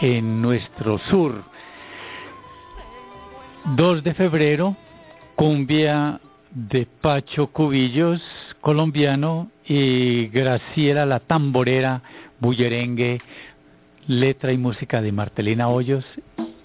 en 0.00 0.40
nuestro 0.40 0.98
sur. 1.10 1.42
2 3.76 4.04
de 4.04 4.14
febrero, 4.14 4.76
cumbia 5.34 6.20
de 6.52 6.86
Pacho 6.86 7.48
Cubillos, 7.48 8.22
colombiano, 8.60 9.50
y 9.66 10.28
Graciela 10.28 11.04
la 11.04 11.18
tamborera, 11.18 12.00
bullerengue, 12.38 13.20
letra 14.06 14.52
y 14.52 14.58
música 14.58 15.02
de 15.02 15.10
Martelena 15.10 15.68
Hoyos, 15.68 16.04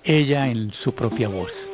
ella 0.03 0.47
en 0.47 0.71
su 0.83 0.93
propia 0.93 1.27
voz. 1.27 1.68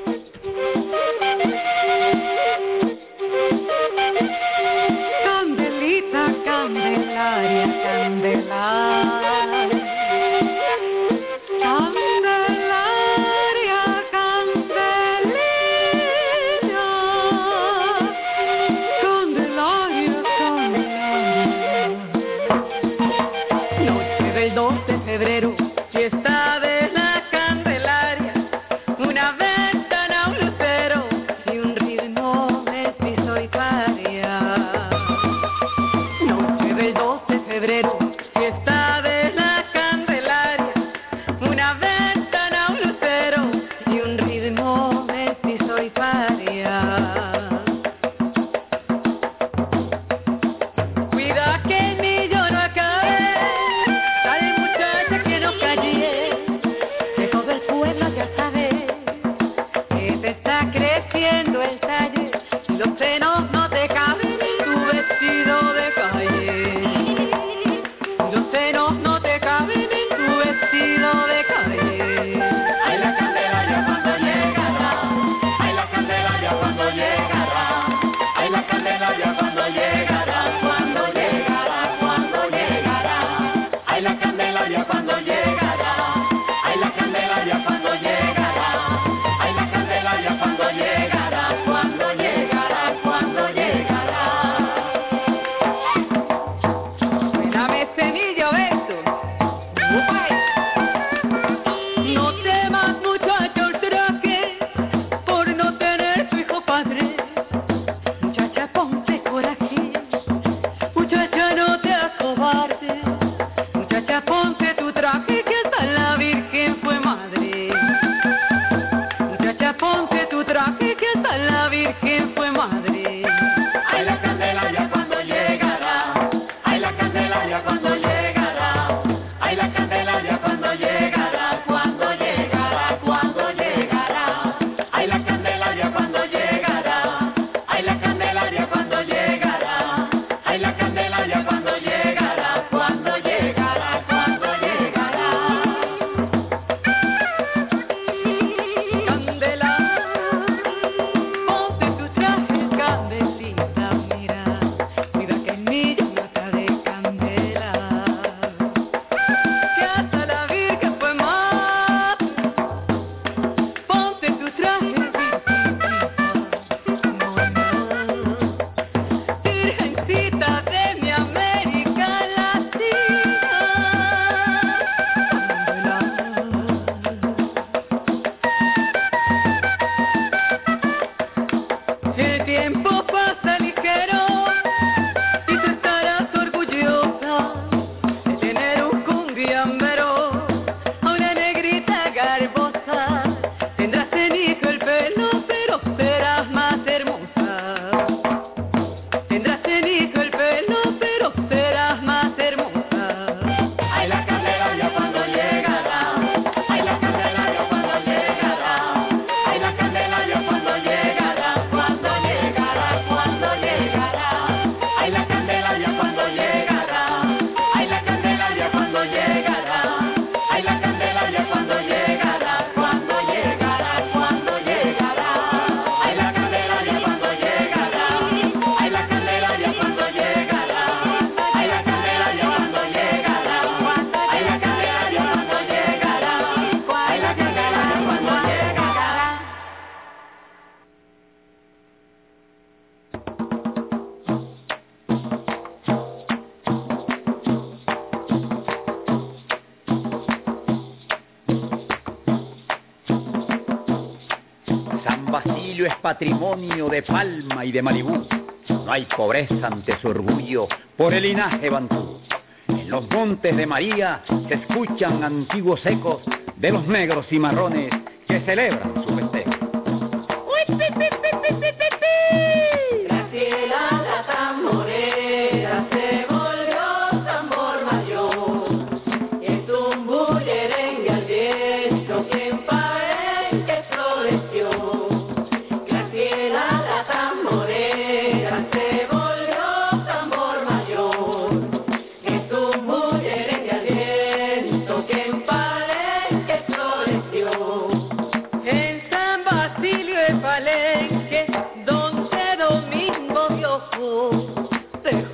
De 256.55 257.01
Palma 257.01 257.65
y 257.65 257.73
de 257.73 257.81
Malibú. 257.81 258.25
No 258.69 258.89
hay 258.89 259.05
pobreza 259.05 259.67
ante 259.67 259.99
su 259.99 260.07
orgullo 260.07 260.69
por 260.95 261.13
el 261.13 261.23
linaje 261.23 261.69
bantú. 261.69 262.21
En 262.69 262.89
los 262.89 263.09
montes 263.09 263.57
de 263.57 263.67
María 263.67 264.21
se 264.47 264.53
escuchan 264.53 265.21
antiguos 265.21 265.85
ecos 265.85 266.21
de 266.55 266.71
los 266.71 266.87
negros 266.87 267.25
y 267.29 267.39
marrones 267.39 267.89
que 268.25 268.39
celebran 268.41 268.94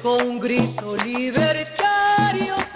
con 0.02 0.22
un 0.22 0.40
grito 0.40 0.96
libertario. 0.96 2.71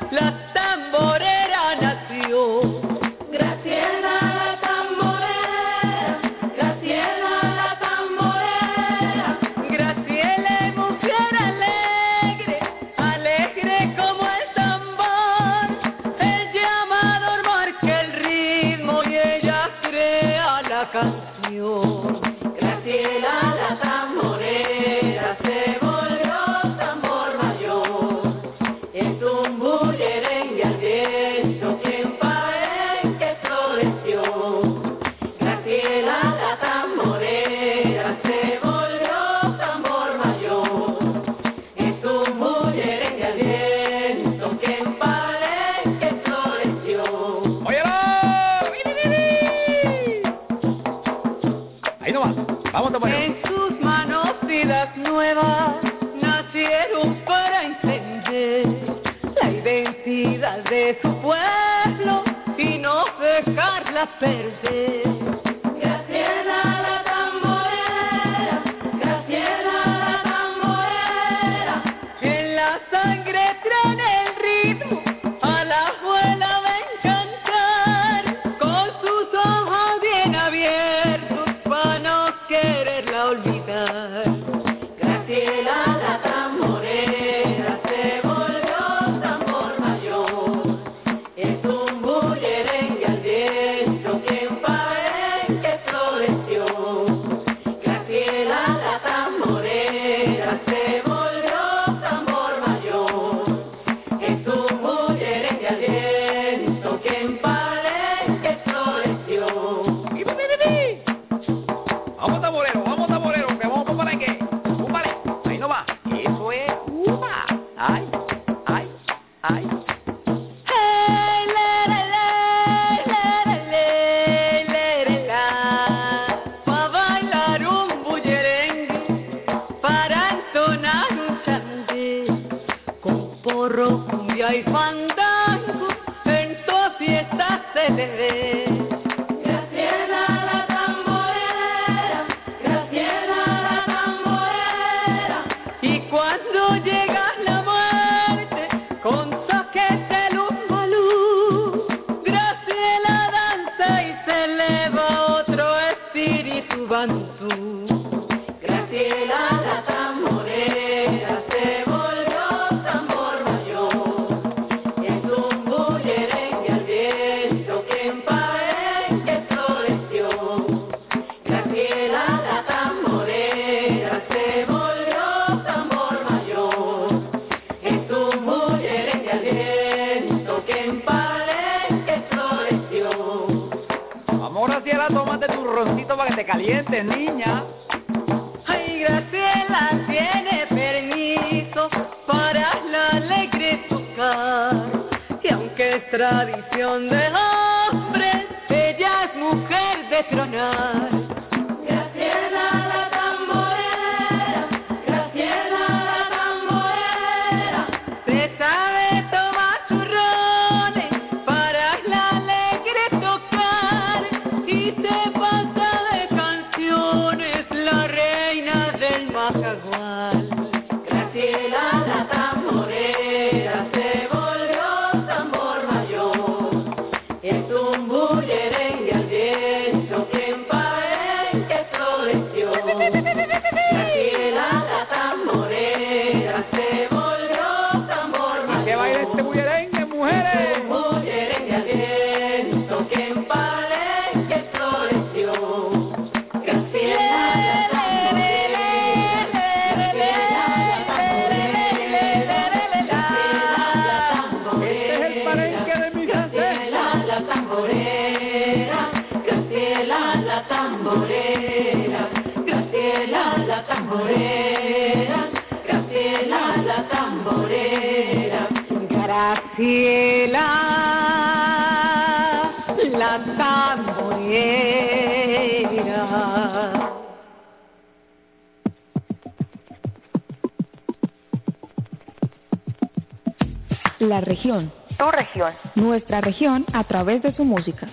Través 287.16 287.42
de 287.44 287.54
su 287.54 287.64
música. 287.64 288.05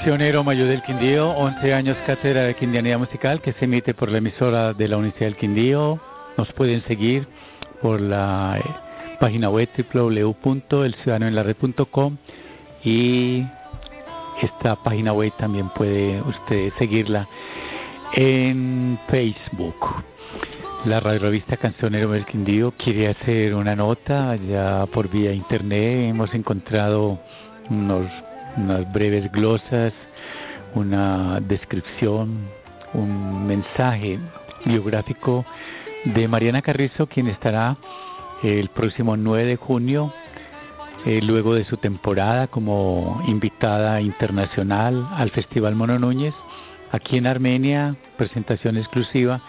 Cancionero 0.00 0.42
Mayor 0.42 0.68
del 0.68 0.82
Quindío, 0.82 1.28
11 1.28 1.74
años 1.74 1.94
cátedra 2.06 2.44
de 2.44 2.56
Quindianía 2.56 2.96
Musical 2.96 3.42
que 3.42 3.52
se 3.52 3.66
emite 3.66 3.92
por 3.92 4.10
la 4.10 4.16
emisora 4.16 4.72
de 4.72 4.88
la 4.88 4.96
Universidad 4.96 5.26
del 5.26 5.36
Quindío. 5.36 6.00
Nos 6.38 6.50
pueden 6.54 6.82
seguir 6.84 7.28
por 7.82 8.00
la 8.00 8.58
eh, 8.58 8.62
página 9.20 9.50
web 9.50 9.68
www.elciudadanoenlared.com 9.92 12.16
y 12.82 13.44
esta 14.40 14.76
página 14.76 15.12
web 15.12 15.34
también 15.36 15.68
puede 15.68 16.22
usted 16.22 16.72
seguirla 16.78 17.28
en 18.14 18.98
Facebook. 19.10 19.76
La 20.86 21.00
radio 21.00 21.18
revista 21.18 21.58
Cancionero 21.58 22.12
del 22.12 22.24
Quindío 22.24 22.72
quiere 22.78 23.08
hacer 23.08 23.54
una 23.54 23.76
nota 23.76 24.34
ya 24.36 24.86
por 24.86 25.10
vía 25.10 25.34
internet. 25.34 26.08
Hemos 26.08 26.32
encontrado 26.32 27.20
unos 27.68 28.10
unas 28.56 28.90
breves 28.92 29.30
glosas, 29.32 29.92
una 30.74 31.40
descripción, 31.40 32.48
un 32.94 33.46
mensaje 33.46 34.18
biográfico 34.64 35.44
de 36.04 36.28
Mariana 36.28 36.62
Carrizo, 36.62 37.06
quien 37.06 37.28
estará 37.28 37.76
el 38.42 38.68
próximo 38.70 39.16
9 39.16 39.44
de 39.44 39.56
junio, 39.56 40.12
eh, 41.06 41.20
luego 41.22 41.54
de 41.54 41.64
su 41.64 41.76
temporada 41.76 42.46
como 42.46 43.22
invitada 43.26 44.00
internacional 44.00 45.08
al 45.12 45.30
Festival 45.30 45.74
Mono 45.74 45.98
Núñez, 45.98 46.34
aquí 46.92 47.16
en 47.16 47.26
Armenia, 47.26 47.96
presentación 48.16 48.76
exclusiva 48.76 49.40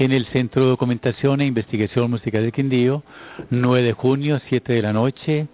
en 0.00 0.10
el 0.12 0.26
Centro 0.28 0.62
de 0.62 0.70
Documentación 0.70 1.42
e 1.42 1.46
Investigación 1.46 2.10
Musical 2.10 2.42
de 2.42 2.52
Quindío, 2.52 3.02
9 3.50 3.82
de 3.82 3.92
junio, 3.92 4.40
7 4.48 4.72
de 4.72 4.80
la 4.80 4.94
noche, 4.94 5.46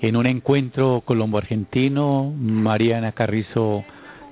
en 0.00 0.16
un 0.16 0.26
encuentro 0.26 1.04
colombo-argentino, 1.04 2.34
Mariana 2.36 3.12
Carrizo, 3.12 3.84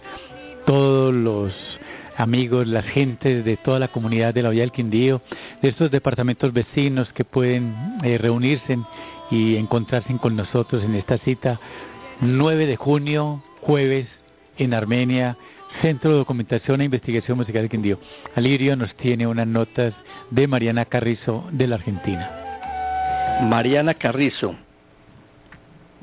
todos 0.65 1.13
los 1.13 1.53
amigos, 2.17 2.69
las 2.69 2.85
gentes 2.85 3.45
de 3.45 3.57
toda 3.57 3.81
la 3.81 3.89
comunidad 3.89 4.33
de 4.33 4.43
la 4.43 4.51
Villa 4.51 4.63
del 4.63 4.73
Quindío, 4.73 5.23
de 5.61 5.71
estos 5.71 5.91
departamentos 5.91 6.53
vecinos 6.53 7.13
que 7.13 7.25
pueden 7.25 7.75
eh, 8.05 8.17
reunirse 8.19 8.79
y 9.31 9.57
encontrarse 9.57 10.17
con 10.19 10.37
nosotros 10.37 10.85
en 10.85 10.95
esta 10.95 11.19
cita 11.19 11.61
9 12.21 12.67
de 12.67 12.77
junio, 12.77 13.43
jueves, 13.61 14.07
en 14.57 14.73
Armenia, 14.73 15.37
Centro 15.83 16.11
de 16.11 16.17
Documentación 16.19 16.81
e 16.81 16.85
Investigación 16.85 17.37
Musical 17.37 17.63
de 17.63 17.69
Quindío. 17.69 17.99
Alirio 18.35 18.77
nos 18.77 18.95
tiene 18.97 19.27
unas 19.27 19.47
notas 19.47 19.95
de 20.31 20.47
Mariana 20.47 20.87
Carrizo 20.87 21.47
de 21.53 21.67
la 21.67 21.77
Argentina. 21.77 22.31
Mariana 23.43 23.95
Carrizo, 23.95 24.57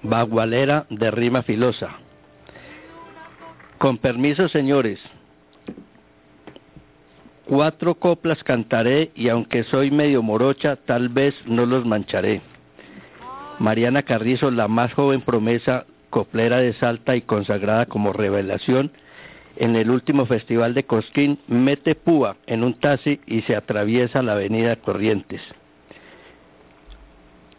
bagualera 0.03 0.85
de 0.89 1.09
rima 1.09 1.41
filosa. 1.41 1.89
Con 3.79 3.97
permiso, 3.97 4.47
señores, 4.47 4.99
cuatro 7.45 7.95
coplas 7.95 8.43
cantaré 8.43 9.11
y 9.15 9.29
aunque 9.29 9.63
soy 9.63 9.89
medio 9.89 10.21
morocha, 10.21 10.75
tal 10.75 11.09
vez 11.09 11.33
no 11.45 11.65
los 11.65 11.85
mancharé. 11.85 12.41
Mariana 13.59 14.03
Carrizo, 14.03 14.51
la 14.51 14.67
más 14.67 14.93
joven 14.93 15.21
promesa 15.21 15.85
coplera 16.09 16.57
de 16.57 16.73
Salta 16.73 17.15
y 17.15 17.21
consagrada 17.21 17.87
como 17.87 18.13
revelación, 18.13 18.91
en 19.63 19.77
el 19.77 19.89
último 19.89 20.25
festival 20.25 20.73
de 20.73 20.83
Cosquín, 20.83 21.39
mete 21.47 21.95
púa 21.95 22.35
en 22.47 22.65
un 22.65 22.73
taxi 22.73 23.21
y 23.25 23.43
se 23.43 23.55
atraviesa 23.55 24.21
la 24.21 24.33
avenida 24.33 24.75
Corrientes. 24.75 25.39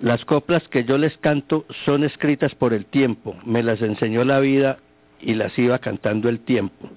Las 0.01 0.23
coplas 0.27 0.69
que 0.69 0.85
yo 0.85 0.99
les 0.99 1.17
canto 1.17 1.65
son 1.87 2.05
escritas 2.05 2.55
por 2.57 2.75
el 2.75 2.85
tiempo, 2.85 3.35
me 3.47 3.63
las 3.63 3.81
enseñó 3.81 4.23
la 4.23 4.39
vida 4.41 4.77
y 5.19 5.33
las 5.33 5.59
iba 5.59 5.79
cantando 5.79 6.29
el 6.29 6.41
tiempo. 6.41 6.91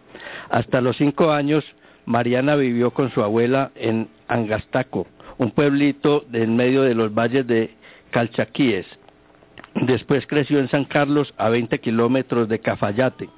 Hasta 0.49 0.81
los 0.81 0.97
cinco 0.97 1.31
años, 1.31 1.63
Mariana 2.05 2.57
vivió 2.57 2.91
con 2.91 3.09
su 3.11 3.23
abuela 3.23 3.71
en 3.75 4.09
Angastaco, 4.27 5.07
un 5.37 5.51
pueblito 5.51 6.25
en 6.33 6.57
medio 6.57 6.81
de 6.81 6.95
los 6.95 7.13
valles 7.13 7.47
de 7.47 7.71
Calchaquíes. 8.11 8.85
Después 9.73 10.27
creció 10.27 10.59
en 10.59 10.67
San 10.67 10.83
Carlos, 10.83 11.33
a 11.37 11.47
20 11.47 11.79
kilómetros 11.79 12.49
de 12.49 12.59
Cafayate. 12.59 13.29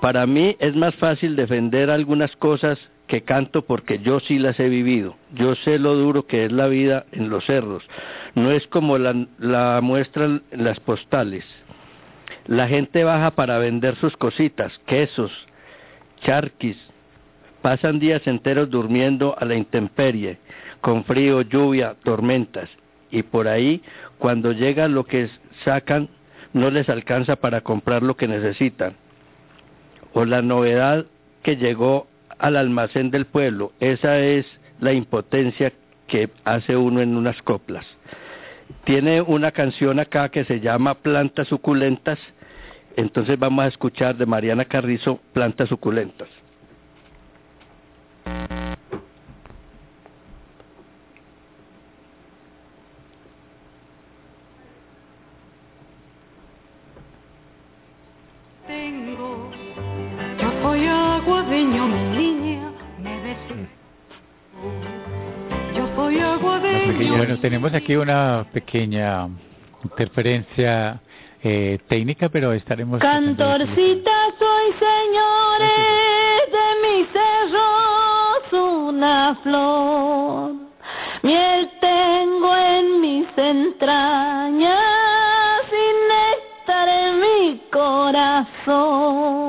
Para 0.00 0.26
mí 0.26 0.56
es 0.60 0.76
más 0.76 0.94
fácil 0.94 1.34
defender 1.34 1.90
algunas 1.90 2.34
cosas 2.36 2.78
que 3.08 3.22
canto 3.22 3.62
porque 3.62 3.98
yo 3.98 4.20
sí 4.20 4.38
las 4.38 4.60
he 4.60 4.68
vivido. 4.68 5.16
Yo 5.34 5.56
sé 5.56 5.78
lo 5.78 5.96
duro 5.96 6.26
que 6.26 6.44
es 6.44 6.52
la 6.52 6.68
vida 6.68 7.06
en 7.10 7.30
los 7.30 7.44
cerros. 7.46 7.82
No 8.36 8.52
es 8.52 8.64
como 8.68 8.96
la, 8.96 9.80
muestran 9.82 10.42
las 10.52 10.78
postales. 10.78 11.44
La 12.46 12.68
gente 12.68 13.02
baja 13.02 13.32
para 13.32 13.58
vender 13.58 13.96
sus 13.96 14.16
cositas, 14.16 14.72
quesos, 14.86 15.32
charquis. 16.20 16.76
Pasan 17.60 17.98
días 17.98 18.24
enteros 18.26 18.70
durmiendo 18.70 19.34
a 19.36 19.44
la 19.44 19.56
intemperie, 19.56 20.38
con 20.80 21.04
frío, 21.04 21.42
lluvia, 21.42 21.96
tormentas. 22.04 22.70
Y 23.10 23.24
por 23.24 23.48
ahí, 23.48 23.82
cuando 24.18 24.52
llega 24.52 24.86
lo 24.86 25.04
que 25.04 25.28
sacan, 25.64 26.08
no 26.52 26.70
les 26.70 26.88
alcanza 26.88 27.36
para 27.36 27.62
comprar 27.62 28.02
lo 28.02 28.16
que 28.16 28.28
necesitan 28.28 28.94
o 30.12 30.24
la 30.24 30.42
novedad 30.42 31.06
que 31.42 31.56
llegó 31.56 32.06
al 32.38 32.56
almacén 32.56 33.10
del 33.10 33.26
pueblo. 33.26 33.72
Esa 33.80 34.18
es 34.18 34.46
la 34.80 34.92
impotencia 34.92 35.72
que 36.06 36.30
hace 36.44 36.76
uno 36.76 37.00
en 37.00 37.16
unas 37.16 37.40
coplas. 37.42 37.86
Tiene 38.84 39.20
una 39.20 39.52
canción 39.52 39.98
acá 39.98 40.28
que 40.28 40.44
se 40.44 40.60
llama 40.60 40.94
Plantas 40.94 41.48
suculentas 41.48 42.18
Entonces 42.96 43.38
vamos 43.38 43.64
a 43.64 43.68
escuchar 43.68 44.16
de 44.16 44.26
Mariana 44.26 44.64
Carrizo 44.64 45.20
Plantas 45.32 45.68
suculentas. 45.68 46.28
Bueno, 67.18 67.38
tenemos 67.40 67.74
aquí 67.74 67.96
una 67.96 68.46
pequeña 68.52 69.28
interferencia 69.82 71.00
eh, 71.42 71.80
técnica, 71.88 72.28
pero 72.28 72.52
estaremos... 72.52 73.00
Cantorcita 73.00 74.12
soy, 74.38 74.72
señores, 74.78 75.70
de 76.52 76.66
mis 76.84 77.08
cerros 77.08 78.52
una 78.52 79.34
flor. 79.42 80.52
Miel 81.24 81.68
tengo 81.80 82.56
en 82.56 83.00
mis 83.00 83.26
entrañas 83.36 84.78
y 85.72 85.86
néctar 86.12 86.88
en 86.88 87.20
mi 87.20 87.60
corazón. 87.72 89.47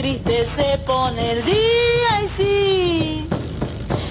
Triste 0.00 0.48
se 0.56 0.78
pone 0.86 1.32
el 1.32 1.44
día 1.44 2.22
y 2.22 2.28
sí, 2.38 3.28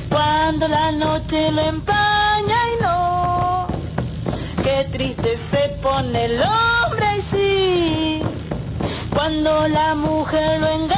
cuando 0.07 0.67
la 0.67 0.91
noche 0.91 1.51
lo 1.51 1.61
empaña 1.61 2.57
y 2.73 2.83
no. 2.83 3.67
Qué 4.63 4.87
triste 4.91 5.39
se 5.49 5.69
pone 5.81 6.25
el 6.25 6.43
hombre 6.43 7.07
y 7.17 7.21
sí, 7.31 8.21
cuando 9.15 9.67
la 9.67 9.95
mujer 9.95 10.59
lo 10.59 10.67
engaña 10.67 10.88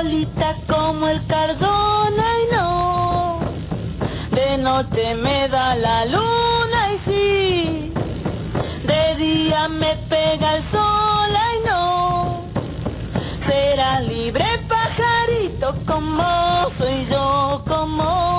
Solita 0.00 0.56
como 0.66 1.08
el 1.08 1.26
cardón, 1.26 2.14
ay 2.18 2.42
no. 2.52 3.40
De 4.30 4.56
noche 4.56 5.14
me 5.14 5.46
da 5.48 5.74
la 5.74 6.06
luna, 6.06 6.92
y 6.94 6.98
sí. 7.04 7.92
De 8.86 9.16
día 9.16 9.68
me 9.68 9.96
pega 10.08 10.56
el 10.56 10.62
sol, 10.70 11.36
ay 11.48 11.58
no. 11.66 12.44
Será 13.46 14.00
libre 14.00 14.46
pajarito 14.70 15.74
como 15.84 16.22
soy 16.78 17.06
yo, 17.10 17.62
como 17.68 18.29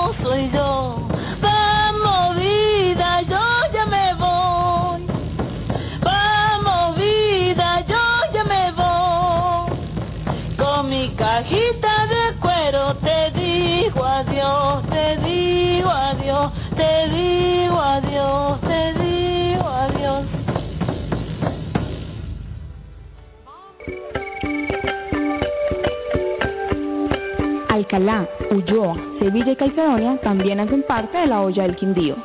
Alcalá, 27.92 28.26
Ulloa, 28.50 28.96
Sevilla 29.18 29.52
y 29.52 29.56
Caicedonia 29.56 30.18
también 30.22 30.60
hacen 30.60 30.82
parte 30.82 31.18
de 31.18 31.26
la 31.26 31.42
olla 31.42 31.64
del 31.64 31.76
Quindío. 31.76 32.16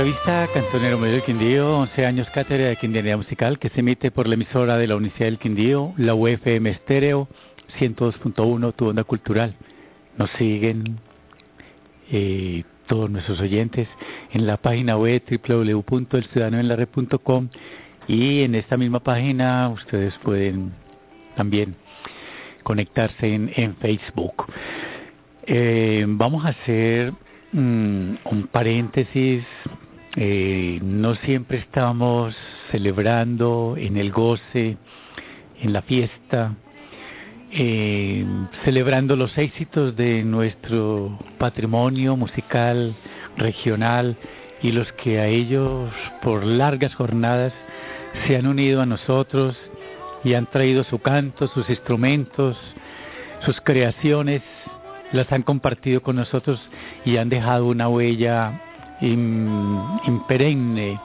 Revista 0.00 0.48
Cantonero 0.54 0.96
Medio 0.96 1.16
del 1.16 1.24
Quindío, 1.24 1.76
11 1.80 2.06
años 2.06 2.26
cátedra 2.30 2.68
de 2.68 2.76
Quindianidad 2.76 3.18
Musical 3.18 3.58
que 3.58 3.68
se 3.68 3.80
emite 3.80 4.10
por 4.10 4.26
la 4.26 4.32
emisora 4.32 4.78
de 4.78 4.86
la 4.86 4.96
Universidad 4.96 5.26
del 5.26 5.38
Quindío, 5.38 5.92
la 5.98 6.14
UFM 6.14 6.70
Estéreo 6.70 7.28
102.1, 7.78 8.74
tu 8.76 8.86
onda 8.86 9.04
cultural. 9.04 9.54
Nos 10.16 10.30
siguen 10.38 10.96
eh, 12.10 12.64
todos 12.86 13.10
nuestros 13.10 13.40
oyentes 13.40 13.88
en 14.32 14.46
la 14.46 14.56
página 14.56 14.96
web 14.96 15.22
www.elciudadanoenlared.com 15.28 17.50
y 18.08 18.40
en 18.40 18.54
esta 18.54 18.78
misma 18.78 19.00
página 19.00 19.68
ustedes 19.68 20.14
pueden 20.22 20.72
también 21.36 21.76
conectarse 22.62 23.34
en, 23.34 23.52
en 23.54 23.76
Facebook. 23.76 24.46
Eh, 25.46 26.06
vamos 26.08 26.46
a 26.46 26.48
hacer 26.48 27.12
mm, 27.52 28.14
un 28.24 28.48
paréntesis. 28.50 29.44
Eh, 30.16 30.80
no 30.82 31.14
siempre 31.16 31.58
estamos 31.58 32.34
celebrando 32.72 33.76
en 33.78 33.96
el 33.96 34.10
goce, 34.10 34.76
en 35.60 35.72
la 35.72 35.82
fiesta, 35.82 36.56
eh, 37.52 38.24
celebrando 38.64 39.14
los 39.14 39.36
éxitos 39.38 39.94
de 39.96 40.24
nuestro 40.24 41.16
patrimonio 41.38 42.16
musical 42.16 42.96
regional 43.36 44.16
y 44.62 44.72
los 44.72 44.90
que 44.94 45.20
a 45.20 45.28
ellos 45.28 45.92
por 46.22 46.44
largas 46.44 46.94
jornadas 46.94 47.52
se 48.26 48.36
han 48.36 48.48
unido 48.48 48.82
a 48.82 48.86
nosotros 48.86 49.56
y 50.24 50.34
han 50.34 50.46
traído 50.46 50.82
su 50.84 50.98
canto, 50.98 51.46
sus 51.48 51.70
instrumentos, 51.70 52.56
sus 53.44 53.60
creaciones 53.60 54.42
las 55.12 55.30
han 55.32 55.42
compartido 55.42 56.02
con 56.02 56.16
nosotros 56.16 56.60
y 57.04 57.16
han 57.16 57.28
dejado 57.28 57.66
una 57.66 57.88
huella 57.88 58.60
imperenne, 59.00 61.00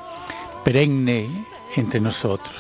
perenne 0.64 1.46
entre 1.76 2.00
nosotros. 2.00 2.56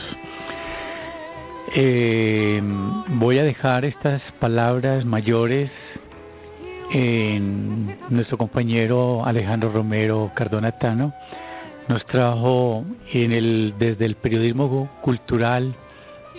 Eh, 1.74 2.62
voy 3.10 3.40
a 3.40 3.44
dejar 3.44 3.86
estas 3.86 4.22
palabras 4.40 5.04
mayores 5.04 5.72
en 6.92 7.98
nuestro 8.10 8.38
compañero 8.38 9.26
Alejandro 9.26 9.72
Romero 9.72 10.32
Cardona 10.36 10.72
Tano. 10.74 11.14
Nos 11.88 12.06
trajo 12.06 12.86
en 13.12 13.32
el, 13.32 13.74
desde 13.78 14.06
el 14.06 14.16
periodismo 14.16 14.90
cultural 15.02 15.76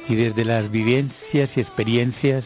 y 0.08 0.14
desde 0.14 0.44
las 0.44 0.70
vivencias 0.70 1.50
y 1.54 1.60
experiencias, 1.60 2.44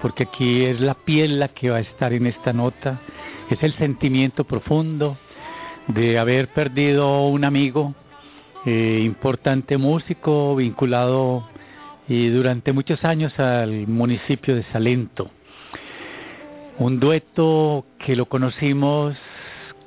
porque 0.00 0.24
aquí 0.24 0.64
es 0.64 0.80
la 0.80 0.94
piel 0.94 1.40
la 1.40 1.48
que 1.48 1.70
va 1.70 1.76
a 1.76 1.80
estar 1.80 2.12
en 2.12 2.26
esta 2.26 2.52
nota, 2.52 3.00
es 3.50 3.62
el 3.62 3.74
sentimiento 3.74 4.44
profundo 4.44 5.16
de 5.94 6.18
haber 6.18 6.48
perdido 6.48 7.26
un 7.26 7.44
amigo, 7.44 7.94
eh, 8.64 9.02
importante 9.04 9.78
músico, 9.78 10.54
vinculado 10.56 11.48
y 12.08 12.28
durante 12.28 12.72
muchos 12.72 13.04
años 13.04 13.38
al 13.38 13.86
municipio 13.86 14.54
de 14.54 14.62
Salento. 14.72 15.30
Un 16.78 17.00
dueto 17.00 17.86
que 17.98 18.16
lo 18.16 18.26
conocimos 18.26 19.16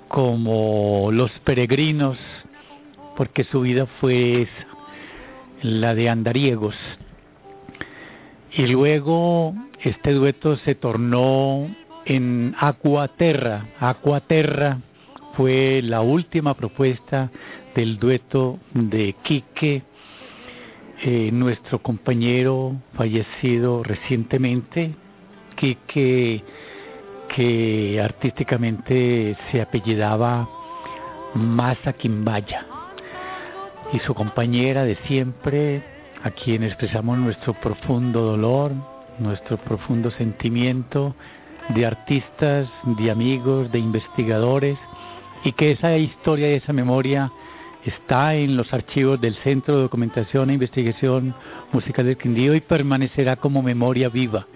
como 0.08 1.10
Los 1.12 1.32
Peregrinos, 1.44 2.18
porque 3.16 3.44
su 3.46 3.62
vida 3.62 3.88
fue 4.00 4.48
la 5.62 5.96
de 5.96 6.10
andariegos. 6.10 6.76
Y 8.52 8.68
luego 8.68 9.56
este 9.82 10.12
dueto 10.12 10.58
se 10.58 10.76
tornó 10.76 11.68
en 12.06 12.56
Aquaterra. 12.60 13.68
Aquaterra 13.80 14.80
fue 15.36 15.82
la 15.84 16.02
última 16.02 16.54
propuesta 16.54 17.32
del 17.76 17.98
dueto 17.98 18.60
de 18.74 19.16
Quique, 19.24 19.84
eh, 21.02 21.30
nuestro 21.32 21.80
compañero 21.80 22.76
fallecido 22.96 23.84
recientemente, 23.84 24.94
Quique, 25.56 26.44
que 27.36 28.00
artísticamente 28.02 29.36
se 29.52 29.62
apellidaba 29.62 30.48
Masa 31.34 31.94
Quimbaya, 31.94 32.66
y 33.92 34.00
su 34.00 34.14
compañera 34.14 34.84
de 34.84 34.96
siempre, 35.08 35.84
a 36.24 36.32
quien 36.32 36.64
expresamos 36.64 37.18
nuestro 37.18 37.54
profundo 37.54 38.22
dolor, 38.22 38.72
nuestro 39.20 39.58
profundo 39.58 40.10
sentimiento 40.12 41.16
de 41.70 41.86
artistas, 41.86 42.70
de 42.84 43.12
amigos, 43.12 43.72
de 43.72 43.80
investigadores, 43.80 44.78
y 45.44 45.52
que 45.54 45.72
esa 45.72 45.98
historia 45.98 46.52
y 46.52 46.56
esa 46.56 46.74
memoria 46.74 47.32
está 47.86 48.36
en 48.36 48.56
los 48.56 48.74
archivos 48.74 49.20
del 49.20 49.36
Centro 49.36 49.76
de 49.76 49.82
Documentación 49.84 50.50
e 50.50 50.54
Investigación 50.54 51.36
Musical 51.72 52.06
del 52.06 52.18
Quindío 52.18 52.56
y 52.56 52.62
permanecerá 52.62 53.36
como 53.36 53.62
memoria 53.62 54.10
viva. 54.10 54.48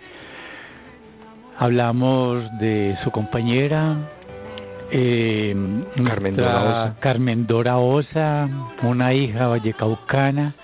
Hablamos 1.59 2.45
de 2.59 2.97
su 3.03 3.11
compañera, 3.11 3.97
eh, 4.91 5.55
Carmen 6.05 6.35
Dora 6.35 6.63
Osa. 6.63 6.95
Carmen 6.99 7.47
Dora 7.47 7.77
Osa, 7.77 8.49
una 8.83 9.13
hija 9.13 9.47
vallecaucana, 9.47 10.55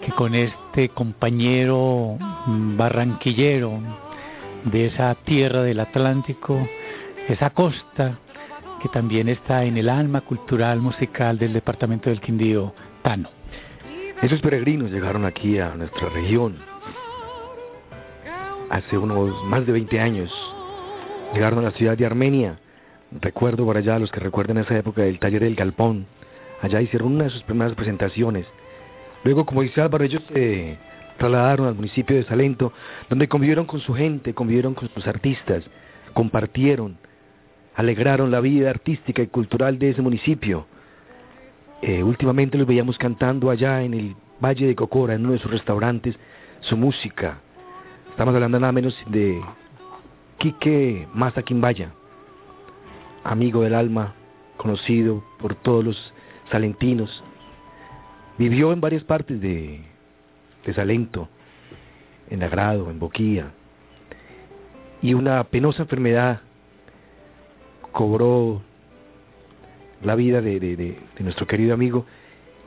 que 0.00 0.12
con 0.12 0.34
este 0.34 0.90
compañero 0.90 2.16
barranquillero 2.76 3.80
de 4.64 4.86
esa 4.86 5.14
tierra 5.24 5.62
del 5.62 5.80
Atlántico, 5.80 6.68
esa 7.28 7.50
costa 7.50 8.18
que 8.82 8.88
también 8.88 9.28
está 9.28 9.64
en 9.64 9.76
el 9.76 9.88
alma 9.88 10.20
cultural 10.20 10.80
musical 10.80 11.38
del 11.38 11.52
departamento 11.52 12.10
del 12.10 12.20
Quindío, 12.20 12.74
Tano. 13.02 13.28
Esos 14.22 14.40
peregrinos 14.40 14.90
llegaron 14.90 15.24
aquí 15.24 15.58
a 15.58 15.74
nuestra 15.74 16.08
región 16.08 16.56
hace 18.70 18.98
unos 18.98 19.44
más 19.44 19.66
de 19.66 19.72
20 19.72 20.00
años. 20.00 20.30
Llegaron 21.34 21.60
a 21.60 21.62
la 21.62 21.70
ciudad 21.72 21.96
de 21.96 22.06
Armenia. 22.06 22.58
Recuerdo 23.10 23.64
por 23.64 23.76
allá, 23.76 23.98
los 23.98 24.10
que 24.10 24.20
recuerden 24.20 24.58
esa 24.58 24.76
época 24.76 25.02
del 25.02 25.18
taller 25.18 25.42
del 25.42 25.54
Galpón. 25.54 26.06
Allá 26.60 26.80
hicieron 26.80 27.12
una 27.14 27.24
de 27.24 27.30
sus 27.30 27.42
primeras 27.42 27.74
presentaciones. 27.74 28.46
Luego, 29.24 29.46
como 29.46 29.62
dice 29.62 29.80
Álvaro, 29.80 30.04
ellos 30.04 30.22
se 30.32 30.78
trasladaron 31.16 31.66
al 31.66 31.74
municipio 31.74 32.16
de 32.16 32.24
Salento, 32.24 32.72
donde 33.08 33.28
convivieron 33.28 33.66
con 33.66 33.80
su 33.80 33.94
gente, 33.94 34.34
convivieron 34.34 34.74
con 34.74 34.88
sus 34.90 35.06
artistas, 35.06 35.64
compartieron, 36.12 36.96
alegraron 37.78 38.32
la 38.32 38.40
vida 38.40 38.70
artística 38.70 39.22
y 39.22 39.28
cultural 39.28 39.78
de 39.78 39.90
ese 39.90 40.02
municipio. 40.02 40.66
Eh, 41.80 42.02
últimamente 42.02 42.58
los 42.58 42.66
veíamos 42.66 42.98
cantando 42.98 43.50
allá 43.50 43.84
en 43.84 43.94
el 43.94 44.16
Valle 44.44 44.66
de 44.66 44.74
Cocora, 44.74 45.14
en 45.14 45.22
uno 45.22 45.34
de 45.34 45.38
sus 45.38 45.52
restaurantes, 45.52 46.16
su 46.62 46.76
música. 46.76 47.38
Estamos 48.10 48.34
hablando 48.34 48.58
nada 48.58 48.72
menos 48.72 49.00
de 49.06 49.40
Quique 50.38 51.06
Maza 51.14 51.42
Quimbaya, 51.42 51.92
amigo 53.22 53.62
del 53.62 53.76
alma, 53.76 54.14
conocido 54.56 55.22
por 55.38 55.54
todos 55.54 55.84
los 55.84 56.14
salentinos. 56.50 57.22
Vivió 58.38 58.72
en 58.72 58.80
varias 58.80 59.04
partes 59.04 59.40
de, 59.40 59.82
de 60.66 60.74
Salento, 60.74 61.28
en 62.28 62.42
Agrado, 62.42 62.90
en 62.90 62.98
Boquía, 62.98 63.52
y 65.00 65.14
una 65.14 65.44
penosa 65.44 65.82
enfermedad 65.82 66.40
cobró 67.98 68.62
la 70.04 70.14
vida 70.14 70.40
de, 70.40 70.96
nuestro 71.18 71.48
querido 71.48 71.74
amigo 71.74 72.06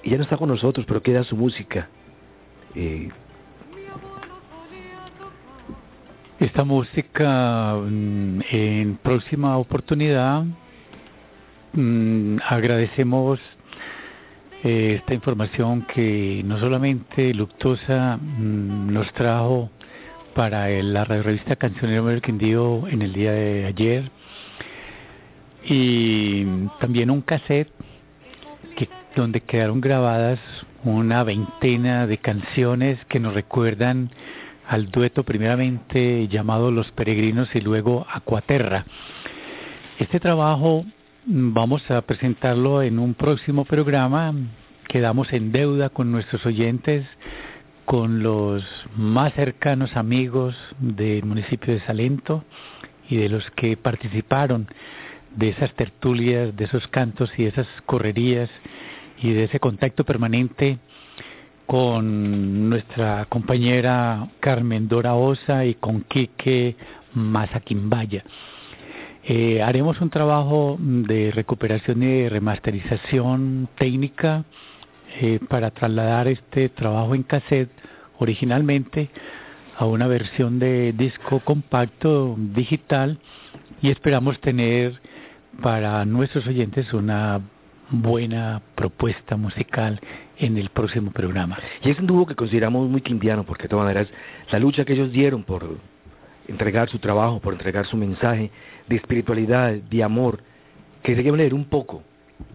y 0.04 0.10
ya 0.10 0.18
no 0.18 0.24
está 0.24 0.36
con 0.36 0.50
nosotros, 0.50 0.86
pero 0.86 1.02
queda 1.02 1.24
su 1.24 1.38
música. 1.38 1.88
Eh, 2.76 3.08
Esta 6.38 6.66
música 6.66 7.76
mm, 7.76 8.42
en 8.52 8.98
próxima 8.98 9.58
oportunidad 9.58 10.44
mm, 11.72 12.40
agradecemos 12.46 13.40
eh, 14.64 14.96
esta 15.00 15.14
información 15.14 15.84
que 15.94 16.42
no 16.44 16.60
solamente 16.60 17.34
Luctosa 17.34 18.18
mm, 18.18 18.92
nos 18.92 19.14
trajo 19.14 19.70
para 20.36 20.68
la 20.82 21.06
revista 21.06 21.56
Cancionero 21.56 22.08
del 22.08 22.22
Quindío 22.22 22.86
en 22.90 23.02
el 23.02 23.14
día 23.14 23.32
de 23.32 23.66
ayer 23.68 24.12
y 25.64 26.46
también 26.80 27.12
un 27.12 27.22
cassette 27.22 27.70
que, 28.76 28.90
donde 29.16 29.42
quedaron 29.42 29.82
grabadas 29.82 30.40
una 30.84 31.24
veintena 31.24 32.08
de 32.08 32.18
canciones 32.18 32.98
que 33.06 33.20
nos 33.20 33.34
recuerdan 33.34 34.10
al 34.68 34.90
dueto 34.90 35.24
primeramente 35.24 36.28
llamado 36.28 36.72
Los 36.72 36.92
Peregrinos 36.92 37.54
y 37.54 37.62
luego 37.62 38.08
Aquaterra. 38.10 38.86
Este 40.00 40.20
trabajo 40.20 40.86
mm, 41.26 41.54
vamos 41.54 41.90
a 41.92 42.02
presentarlo 42.02 42.82
en 42.82 42.98
un 42.98 43.14
próximo 43.14 43.66
programa. 43.66 44.34
Quedamos 44.88 45.32
en 45.34 45.52
deuda 45.52 45.90
con 45.90 46.12
nuestros 46.12 46.46
oyentes, 46.46 47.06
con 47.86 48.24
los 48.24 48.64
más 48.96 49.34
cercanos 49.34 49.96
amigos 49.96 50.56
del 50.80 51.26
municipio 51.26 51.74
de 51.74 51.82
Salento 51.82 52.44
y 53.10 53.18
de 53.18 53.30
los 53.30 53.50
que 53.52 53.78
participaron 53.78 54.68
de 55.36 55.50
esas 55.50 55.74
tertulias, 55.74 56.56
de 56.56 56.66
esos 56.66 56.88
cantos 56.88 57.32
y 57.38 57.46
esas 57.46 57.68
correrías 57.86 58.50
y 59.22 59.32
de 59.32 59.46
ese 59.46 59.60
contacto 59.60 60.04
permanente 60.04 60.80
con 61.66 62.70
nuestra 62.70 63.26
compañera 63.30 64.28
Carmen 64.40 64.88
Dora 64.88 65.16
Osa 65.16 65.66
y 65.66 65.76
con 65.76 66.02
Quique 66.02 66.76
Mazaquimbaya. 67.14 68.24
Eh, 69.24 69.62
haremos 69.62 70.02
un 70.02 70.10
trabajo 70.10 70.78
de 70.80 71.32
recuperación 71.32 72.02
y 72.02 72.24
de 72.24 72.30
remasterización 72.30 73.70
técnica 73.78 74.46
eh, 75.22 75.40
para 75.48 75.72
trasladar 75.72 76.28
este 76.28 76.70
trabajo 76.70 77.14
en 77.14 77.24
cassette 77.24 77.70
originalmente 78.18 79.10
a 79.78 79.86
una 79.86 80.08
versión 80.08 80.58
de 80.60 80.94
disco 80.94 81.40
compacto 81.42 82.36
digital 82.38 83.20
y 83.82 83.92
esperamos 83.92 84.40
tener 84.42 85.00
para 85.62 86.06
nuestros 86.06 86.48
oyentes 86.48 86.94
una 86.94 87.42
buena 87.90 88.62
propuesta 88.76 89.36
musical 89.36 90.00
en 90.38 90.58
el 90.58 90.70
próximo 90.70 91.12
programa. 91.12 91.58
y 91.84 91.90
es 91.90 92.00
un 92.00 92.08
dúo 92.08 92.26
que 92.26 92.36
consideramos 92.36 92.90
muy 92.90 93.02
quindiano, 93.02 93.44
porque 93.44 93.64
de 93.64 93.70
todas 93.70 93.86
maneras 93.86 94.08
la 94.50 94.60
lucha 94.60 94.86
que 94.86 94.94
ellos 94.94 95.12
dieron 95.12 95.44
por 95.44 95.78
entregar 96.48 96.90
su 96.90 97.00
trabajo, 97.00 97.40
por 97.40 97.54
entregar 97.54 97.86
su 97.86 97.98
mensaje 97.98 98.50
de 98.88 98.96
espiritualidad, 98.96 99.74
de 99.74 100.04
amor, 100.04 100.42
que 101.04 101.16
se 101.16 101.24
leer 101.24 101.54
un 101.54 101.66
poco 101.66 102.04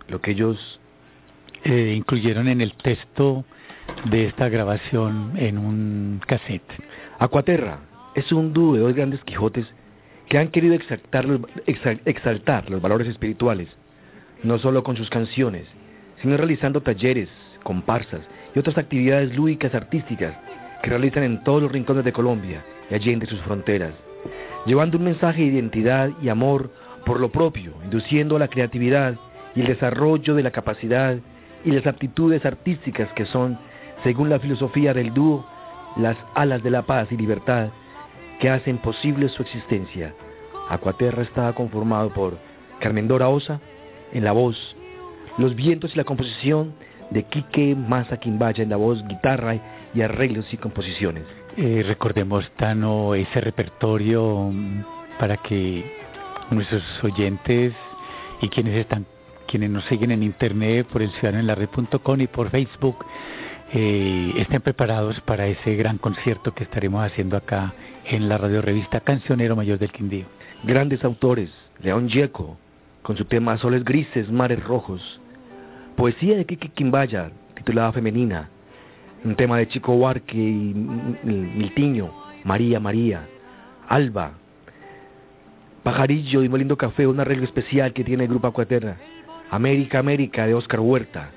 lo 0.09 0.21
que 0.21 0.31
ellos 0.31 0.81
Eh, 1.69 1.95
incluyeron 1.97 2.47
en 2.47 2.61
el 2.61 2.75
texto 2.75 3.45
de 4.09 4.27
esta 4.27 4.49
grabación 4.49 5.33
en 5.37 5.59
un 5.59 6.21
cassette. 6.25 6.63
Aquaterra 7.19 7.81
es 8.15 8.31
un 8.31 8.53
dúo 8.53 8.75
de 8.75 8.81
dos 8.83 8.95
grandes 8.95 9.21
Quijotes 9.25 9.67
que 10.29 10.39
han 10.39 10.49
querido 10.49 10.75
exaltar 10.75 11.25
los, 12.71 12.83
valores 12.83 13.09
espirituales, 13.09 13.69
no 14.43 14.59
solo 14.59 14.83
con 14.83 14.97
sus 14.97 15.09
canciones, 15.09 15.67
sino 16.21 16.37
realizando 16.37 16.81
talleres, 16.81 17.29
comparsas 17.63 18.23
y 18.55 18.59
otras 18.59 18.79
actividades 18.79 19.35
lúdicas 19.37 19.75
artísticas 19.75 20.35
que 20.83 20.91
realizan 20.91 21.23
en 21.23 21.45
todos 21.45 21.63
los 21.63 21.73
rincones 21.73 22.05
de 22.05 22.13
Colombia 22.13 22.65
y 22.91 22.95
allende 22.95 23.27
sus 23.27 23.41
fronteras, 23.43 23.93
llevando 24.67 24.99
un 24.99 25.05
mensaje 25.05 25.43
de 25.43 25.49
identidad 25.49 26.11
y 26.23 26.29
amor 26.29 26.73
por 27.05 27.21
lo 27.21 27.31
propio, 27.31 27.75
induciendo 27.85 28.37
a 28.37 28.41
la 28.41 28.49
creatividad 28.49 29.15
y 29.55 29.61
el 29.61 29.69
desarrollo 29.69 30.35
de 30.35 30.43
la 30.43 30.51
capacidad 30.51 31.17
y 31.65 31.71
las 31.71 31.87
aptitudes 31.87 32.45
artísticas 32.45 33.13
que 33.13 33.27
son, 33.27 33.59
según 34.03 34.29
la 34.29 34.41
filosofía 34.41 34.93
del 34.93 35.15
dúo, 35.15 35.47
las 35.97 36.17
alas 36.35 36.63
de 36.63 36.71
la 36.71 36.83
paz 36.83 37.09
y 37.11 37.17
libertad 37.17 37.71
que 38.41 38.51
hacen 38.51 38.79
posible 38.79 39.29
su 39.29 39.43
existencia. 39.43 40.15
Acuaterra 40.69 41.23
estaba 41.23 41.55
conformado 41.55 42.13
por 42.13 42.39
Carmen 42.81 43.09
Dora 43.09 43.29
Osa 43.29 43.61
en 44.13 44.25
la 44.25 44.33
voz, 44.33 44.57
los 45.39 45.55
vientos 45.55 45.95
y 45.95 45.97
la 45.97 46.05
composición 46.05 46.75
de 47.11 47.23
Quique 47.25 47.75
Maza 47.75 48.19
Quimbaya 48.19 48.63
en 48.63 48.71
la 48.71 48.77
voz, 48.77 49.07
guitarra 49.07 49.57
y 49.95 50.01
arreglos 50.03 50.53
y 50.53 50.57
composiciones. 50.57 51.25
Eh, 51.57 51.85
recordemos, 51.87 52.51
Tano, 52.57 53.15
ese 53.15 53.41
repertorio 53.41 54.51
mm, 54.53 54.85
para 55.19 55.37
que 55.39 55.85
nuestros 56.51 56.83
oyentes 57.03 57.73
y 58.41 58.49
quienes 58.49 58.77
están 58.77 59.07
quienes 59.47 59.71
nos 59.71 59.85
siguen 59.85 60.11
en 60.11 60.23
internet 60.23 60.87
por 60.89 61.03
el 61.03 61.11
ciudadanoenlared.com 61.13 62.21
y 62.21 62.27
por 62.27 62.51
Facebook 62.51 62.97
eh, 63.73 64.33
estén 64.37 64.61
preparados 64.61 65.21
para 65.21 65.47
ese 65.47 65.77
gran 65.77 65.99
concierto 65.99 66.53
que 66.53 66.65
estaremos 66.65 67.05
haciendo 67.05 67.37
acá 67.37 67.73
en 68.09 68.29
la 68.29 68.39
radio 68.39 68.63
revista 68.63 69.01
Cancionero 69.01 69.57
Mayor 69.57 69.79
del 69.79 69.91
Quindío. 69.91 70.27
Grandes 70.63 71.05
autores, 71.05 71.51
León 71.81 72.09
Gieco, 72.09 72.57
con 73.03 73.17
su 73.17 73.25
tema 73.25 73.59
Soles 73.59 73.85
Grises, 73.85 74.31
Mares 74.31 74.63
Rojos, 74.63 75.21
poesía 75.97 76.37
de 76.37 76.45
Kiki 76.45 76.69
Quimbaya, 76.69 77.31
titulada 77.55 77.93
Femenina, 77.93 78.49
un 79.25 79.35
tema 79.35 79.59
de 79.59 79.69
Chico 79.69 79.95
Huarque 79.95 80.37
y 80.37 80.75
Miltiño, 81.25 82.13
María 82.45 82.79
María, 82.79 83.27
Alba, 83.89 84.33
Pajarillo 85.83 86.43
y 86.43 86.49
Molindo 86.49 86.77
Café, 86.77 87.07
un 87.07 87.19
arreglo 87.19 87.45
especial 87.45 87.93
que 87.93 88.05
tiene 88.05 88.25
el 88.25 88.31
Grupo 88.31 88.47
Acuaterra, 88.47 88.97
América 89.51 89.99
América 89.99 90.47
de 90.47 90.55
Oscar 90.55 90.81
Huerta, 90.81 91.31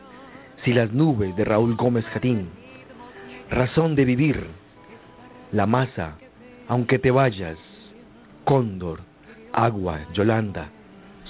Si 0.64 0.74
las 0.74 0.92
nubes 0.92 1.36
de 1.36 1.46
Raúl 1.46 1.76
Gómez 1.76 2.06
Jatín, 2.06 2.50
Razón 3.50 3.96
de 3.96 4.06
vivir, 4.06 4.48
La 5.52 5.66
masa, 5.66 6.18
Aunque 6.70 7.00
te 7.00 7.12
vayas, 7.12 7.58
Cóndor, 8.46 9.02
Agua, 9.52 10.00
Yolanda, 10.14 10.70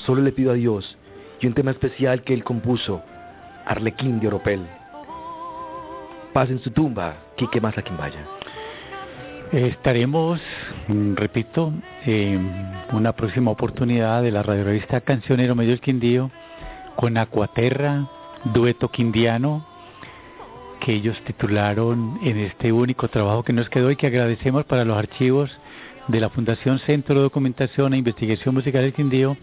Solo 0.05 0.21
le 0.21 0.31
pido 0.31 0.51
a 0.51 0.55
Dios 0.55 0.97
y 1.41 1.47
un 1.47 1.53
tema 1.53 1.71
especial 1.71 2.23
que 2.23 2.33
él 2.33 2.43
compuso, 2.43 3.01
Arlequín 3.65 4.19
de 4.19 4.27
Oropel. 4.27 4.61
Paz 6.33 6.49
en 6.49 6.59
su 6.59 6.71
tumba, 6.71 7.15
Quique 7.35 7.59
Maza 7.59 7.81
Quimbaya. 7.81 8.25
Estaremos, 9.51 10.39
repito, 11.15 11.73
en 12.05 12.71
una 12.93 13.13
próxima 13.13 13.51
oportunidad 13.51 14.21
de 14.21 14.31
la 14.31 14.43
radio 14.43 14.63
revista 14.63 15.01
Cancionero 15.01 15.55
Medio 15.55 15.71
del 15.71 15.81
Quindío 15.81 16.29
con 16.95 17.17
Acuaterra, 17.17 18.07
dueto 18.53 18.89
quindiano, 18.89 19.65
que 20.79 20.93
ellos 20.93 21.17
titularon 21.25 22.19
en 22.23 22.37
este 22.37 22.71
único 22.71 23.07
trabajo 23.07 23.43
que 23.43 23.53
nos 23.53 23.69
quedó 23.69 23.91
y 23.91 23.95
que 23.95 24.07
agradecemos 24.07 24.65
para 24.65 24.85
los 24.85 24.97
archivos 24.97 25.51
de 26.07 26.19
la 26.19 26.29
Fundación 26.29 26.79
Centro 26.79 27.15
de 27.15 27.21
Documentación 27.21 27.93
e 27.93 27.97
Investigación 27.97 28.55
Musical 28.55 28.81
del 28.81 28.93
Quindío 28.93 29.37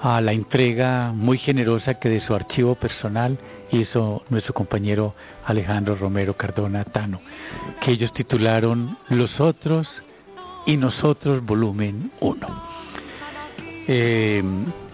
a 0.00 0.20
la 0.20 0.32
entrega 0.32 1.12
muy 1.12 1.38
generosa 1.38 1.94
que 1.94 2.08
de 2.08 2.20
su 2.20 2.34
archivo 2.34 2.74
personal 2.74 3.38
hizo 3.70 4.22
nuestro 4.28 4.54
compañero 4.54 5.14
Alejandro 5.44 5.94
Romero 5.94 6.36
Cardona 6.36 6.84
Tano, 6.84 7.20
que 7.82 7.92
ellos 7.92 8.12
titularon 8.14 8.98
Los 9.08 9.38
Otros 9.40 9.88
y 10.66 10.76
Nosotros 10.76 11.44
Volumen 11.44 12.10
1. 12.20 12.62
Eh, 13.88 14.42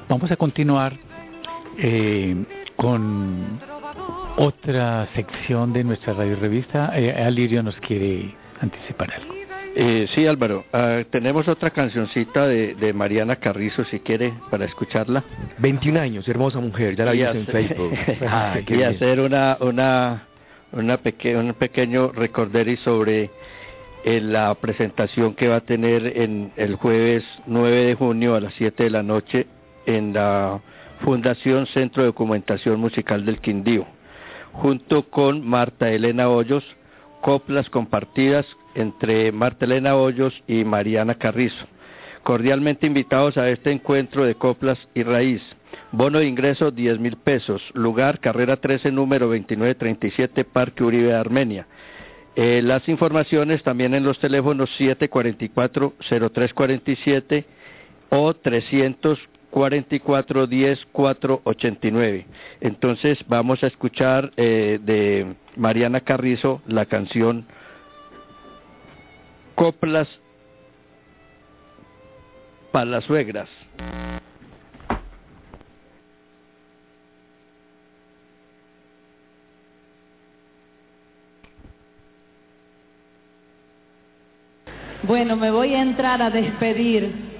vamos 0.08 0.30
a 0.30 0.36
continuar 0.36 0.98
eh, 1.78 2.44
con 2.76 3.75
otra 4.36 5.08
sección 5.14 5.72
de 5.72 5.84
nuestra 5.84 6.12
radio 6.14 6.36
revista. 6.36 6.92
Eh, 6.94 7.12
Alirio 7.12 7.62
nos 7.62 7.76
quiere 7.76 8.34
anticipar 8.60 9.12
algo. 9.12 9.34
Eh, 9.78 10.06
sí, 10.14 10.26
Álvaro, 10.26 10.64
ah, 10.72 11.00
tenemos 11.10 11.46
otra 11.48 11.68
cancioncita 11.70 12.46
de, 12.46 12.74
de 12.76 12.92
Mariana 12.94 13.36
Carrizo, 13.36 13.84
si 13.84 14.00
quiere, 14.00 14.32
para 14.50 14.64
escucharla. 14.64 15.22
21 15.58 16.00
años, 16.00 16.26
hermosa 16.28 16.60
mujer, 16.60 16.96
ya 16.96 17.04
la 17.04 17.12
viste 17.12 17.30
en 17.30 17.42
hace- 17.42 17.52
Facebook. 17.52 17.92
Ah, 18.26 18.56
y 18.66 18.72
bien. 18.72 18.88
hacer 18.88 19.20
una, 19.20 19.58
una, 19.60 20.22
una 20.72 20.96
peque- 20.96 21.36
un 21.36 21.52
pequeño 21.54 22.10
recorderi 22.12 22.76
sobre 22.78 23.30
eh, 24.04 24.20
la 24.22 24.54
presentación 24.54 25.34
que 25.34 25.48
va 25.48 25.56
a 25.56 25.60
tener 25.60 26.06
en 26.16 26.52
el 26.56 26.76
jueves 26.76 27.22
9 27.46 27.84
de 27.84 27.94
junio 27.96 28.34
a 28.34 28.40
las 28.40 28.54
7 28.54 28.84
de 28.84 28.90
la 28.90 29.02
noche 29.02 29.46
en 29.84 30.14
la 30.14 30.58
Fundación 31.04 31.66
Centro 31.66 32.02
de 32.02 32.06
Documentación 32.06 32.80
Musical 32.80 33.26
del 33.26 33.40
Quindío, 33.40 33.86
junto 34.56 35.04
con 35.10 35.46
Marta 35.46 35.90
Elena 35.90 36.28
Hoyos, 36.28 36.64
coplas 37.20 37.68
compartidas 37.70 38.46
entre 38.74 39.30
Marta 39.32 39.64
Elena 39.64 39.96
Hoyos 39.96 40.34
y 40.46 40.64
Mariana 40.64 41.16
Carrizo. 41.16 41.66
Cordialmente 42.22 42.86
invitados 42.86 43.36
a 43.36 43.50
este 43.50 43.70
encuentro 43.70 44.24
de 44.24 44.34
coplas 44.34 44.78
y 44.94 45.02
raíz. 45.02 45.42
Bono 45.92 46.18
de 46.18 46.26
ingreso 46.26 46.70
10 46.70 46.98
mil 46.98 47.16
pesos. 47.16 47.62
Lugar 47.74 48.20
carrera 48.20 48.56
13, 48.56 48.90
número 48.90 49.26
2937, 49.26 50.44
Parque 50.44 50.82
Uribe, 50.82 51.12
Armenia. 51.14 51.66
Eh, 52.34 52.62
las 52.62 52.88
informaciones 52.88 53.62
también 53.62 53.92
en 53.94 54.04
los 54.04 54.18
teléfonos 54.18 54.70
744-0347 54.78 57.44
o 58.10 58.34
344-10-489. 59.52 62.24
Entonces 62.60 63.18
vamos 63.28 63.62
a 63.62 63.68
escuchar 63.68 64.32
eh, 64.36 64.80
de 64.82 65.36
Mariana 65.56 66.00
Carrizo 66.00 66.60
la 66.66 66.86
canción 66.86 67.46
Coplas 69.54 70.08
para 72.72 72.86
las 72.86 73.04
suegras. 73.04 73.48
Bueno, 85.06 85.36
me 85.36 85.52
voy 85.52 85.72
a 85.74 85.82
entrar 85.82 86.20
a 86.20 86.30
despedir. 86.30 87.35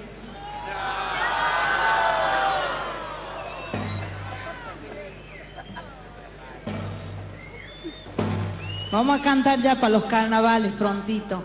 Vamos 8.97 9.19
a 9.19 9.23
cantar 9.23 9.61
ya 9.61 9.75
para 9.75 9.89
los 9.89 10.05
carnavales 10.05 10.73
prontito. 10.73 11.43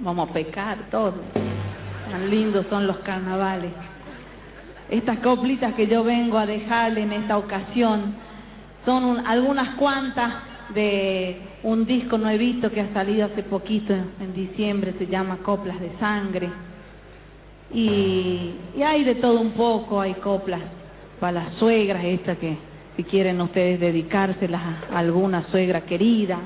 Vamos 0.00 0.28
a 0.28 0.32
pecar 0.32 0.76
todo. 0.90 1.14
Tan 2.10 2.28
lindos 2.28 2.66
son 2.68 2.84
los 2.88 2.96
carnavales. 2.98 3.70
Estas 4.90 5.20
coplitas 5.20 5.74
que 5.74 5.86
yo 5.86 6.02
vengo 6.02 6.36
a 6.36 6.44
dejarle 6.44 7.02
en 7.02 7.12
esta 7.12 7.38
ocasión 7.38 8.16
son 8.84 9.04
un- 9.04 9.24
algunas 9.24 9.76
cuantas 9.76 10.34
de 10.74 11.42
un 11.62 11.86
disco 11.86 12.18
nuevito 12.18 12.72
que 12.72 12.80
ha 12.80 12.92
salido 12.92 13.26
hace 13.26 13.44
poquito 13.44 13.92
en 13.94 14.34
diciembre, 14.34 14.96
se 14.98 15.06
llama 15.06 15.36
Coplas 15.44 15.78
de 15.78 15.92
Sangre. 16.00 16.48
Y, 17.72 18.50
y 18.76 18.82
hay 18.82 19.04
de 19.04 19.14
todo 19.14 19.38
un 19.40 19.52
poco, 19.52 20.00
hay 20.00 20.14
coplas 20.14 20.60
para 21.20 21.44
las 21.44 21.54
suegras, 21.54 22.02
estas 22.02 22.36
que 22.38 22.58
si 22.96 23.04
quieren 23.04 23.40
ustedes 23.40 23.78
dedicárselas 23.78 24.62
a 24.90 24.98
alguna 24.98 25.44
suegra 25.50 25.82
querida, 25.82 26.38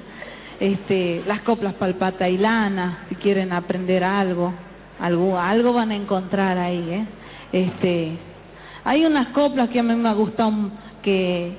este, 0.58 1.22
las 1.26 1.40
coplas 1.40 1.74
para 1.74 1.90
el 1.90 1.96
pata 1.96 2.28
y 2.28 2.36
lana, 2.36 3.06
si 3.08 3.14
quieren 3.14 3.52
aprender 3.52 4.04
algo, 4.04 4.52
algo, 4.98 5.72
van 5.72 5.90
a 5.90 5.96
encontrar 5.96 6.58
ahí, 6.58 6.90
¿eh? 6.90 7.06
Este, 7.52 8.18
hay 8.84 9.04
unas 9.04 9.28
coplas 9.28 9.70
que 9.70 9.80
a 9.80 9.82
mí 9.82 9.94
me 9.94 10.08
ha 10.08 10.12
gustado 10.12 10.52
que 11.02 11.56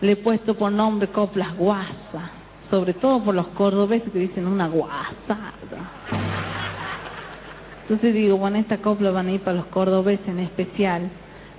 le 0.00 0.12
he 0.12 0.16
puesto 0.16 0.54
por 0.54 0.70
nombre 0.70 1.08
coplas 1.08 1.56
guasa, 1.56 2.30
sobre 2.70 2.94
todo 2.94 3.22
por 3.22 3.34
los 3.34 3.46
cordobeses 3.48 4.12
que 4.12 4.18
dicen 4.18 4.46
una 4.46 4.68
guasada. 4.68 5.54
Entonces 7.82 8.14
digo, 8.14 8.36
bueno, 8.36 8.58
esta 8.58 8.78
copla 8.78 9.10
van 9.10 9.28
a 9.28 9.32
ir 9.32 9.40
para 9.40 9.56
los 9.56 9.66
cordobeses 9.66 10.26
en 10.28 10.40
especial, 10.40 11.08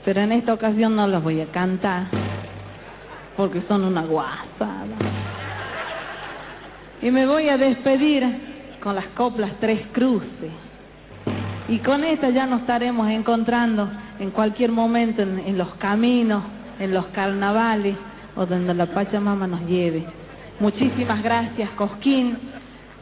pero 0.05 0.21
en 0.21 0.33
esta 0.33 0.53
ocasión 0.53 0.95
no 0.95 1.07
las 1.07 1.23
voy 1.23 1.41
a 1.41 1.47
cantar, 1.47 2.07
porque 3.37 3.61
son 3.67 3.83
una 3.83 4.01
guasada. 4.01 4.97
Y 7.03 7.11
me 7.11 7.27
voy 7.27 7.47
a 7.47 7.57
despedir 7.57 8.25
con 8.81 8.95
las 8.95 9.05
coplas 9.09 9.51
Tres 9.59 9.85
Cruces. 9.93 10.51
Y 11.69 11.77
con 11.79 12.03
esta 12.03 12.31
ya 12.31 12.47
nos 12.47 12.61
estaremos 12.61 13.07
encontrando 13.09 13.89
en 14.19 14.31
cualquier 14.31 14.71
momento 14.71 15.21
en, 15.21 15.39
en 15.39 15.57
los 15.57 15.69
caminos, 15.75 16.43
en 16.79 16.93
los 16.93 17.05
carnavales 17.07 17.95
o 18.35 18.45
donde 18.45 18.73
la 18.73 18.87
Pachamama 18.87 19.45
nos 19.45 19.61
lleve. 19.61 20.03
Muchísimas 20.59 21.21
gracias, 21.21 21.69
Cosquín, 21.71 22.37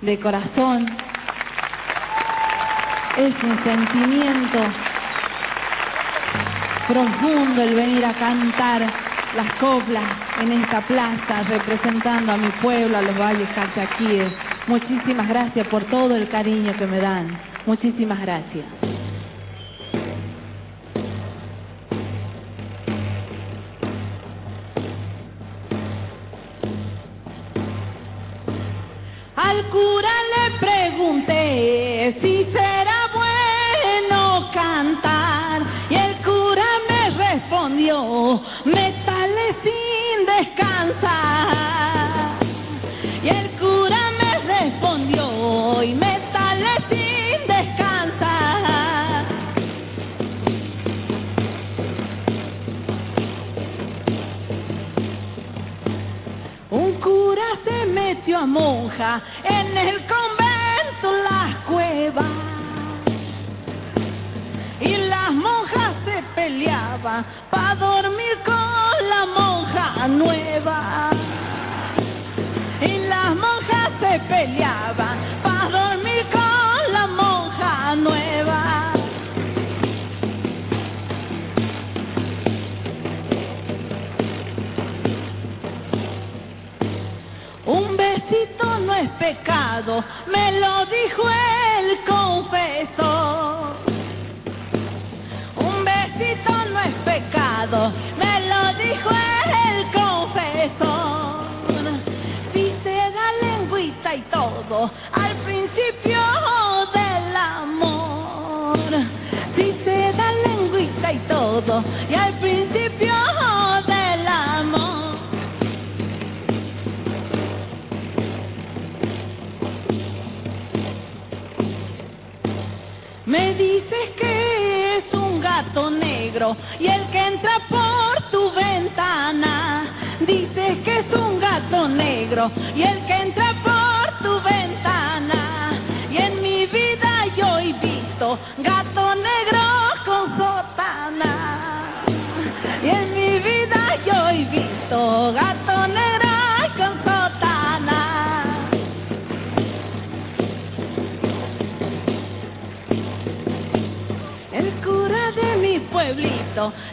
de 0.02 0.20
corazón. 0.20 0.88
Es 3.18 3.34
un 3.42 3.64
sentimiento 3.64 4.60
profundo 6.88 7.62
el 7.62 7.76
venir 7.76 8.06
a 8.06 8.14
cantar 8.14 8.82
las 9.36 9.54
coplas 9.56 10.25
en 10.42 10.52
esta 10.52 10.82
plaza 10.82 11.44
representando 11.44 12.32
a 12.32 12.38
mi 12.38 12.50
pueblo, 12.62 12.98
a 12.98 13.02
los 13.02 13.18
valles 13.18 13.48
calchaquíes. 13.56 14.32
Muchísimas 14.68 15.28
gracias 15.28 15.68
por 15.68 15.84
todo 15.86 16.16
el 16.16 16.30
cariño 16.30 16.74
que 16.78 16.88
me 16.88 17.00
dan. 17.00 17.38
Muchísimas 17.66 18.20
gracias. 18.22 18.66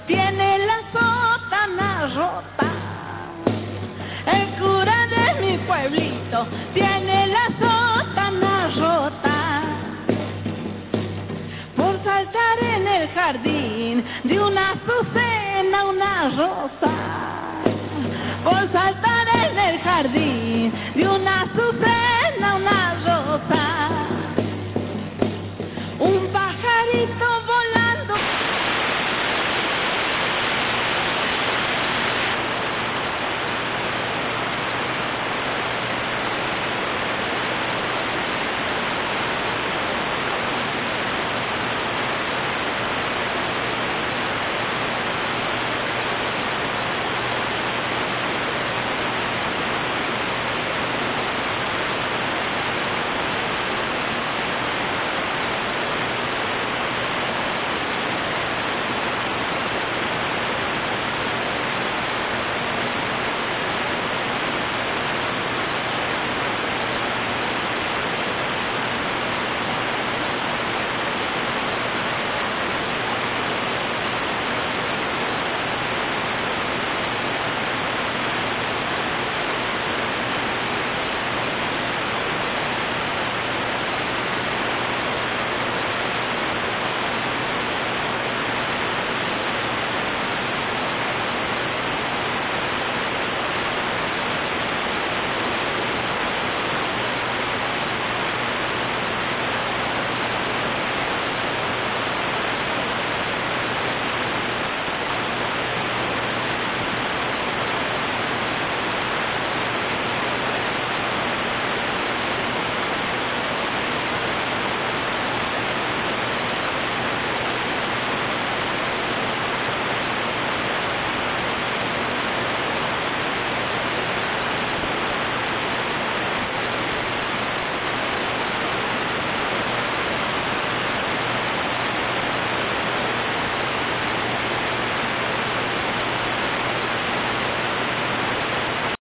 Tiene 0.09 0.59
la 0.59 0.79
sotana 0.93 2.11
rota. 2.17 2.71
El 4.27 4.59
cura 4.59 5.07
de 5.07 5.41
mi 5.41 5.59
pueblito 5.59 6.47
tiene 6.75 7.29
la 7.29 7.47
sotana 7.61 8.71
rota. 8.77 9.63
Por 11.77 12.03
saltar 12.03 12.59
en 12.61 12.89
el 12.89 13.09
jardín 13.11 14.05
de 14.25 14.41
una 14.41 14.73
azucena 14.73 15.85
una 15.85 16.31
rosa. 16.31 16.93
Por 18.43 18.73
saltar 18.73 19.29
en 19.45 19.59
el 19.59 19.81
jardín 19.81 20.73
de 20.97 21.09
una 21.09 21.43
azucena 21.43 21.92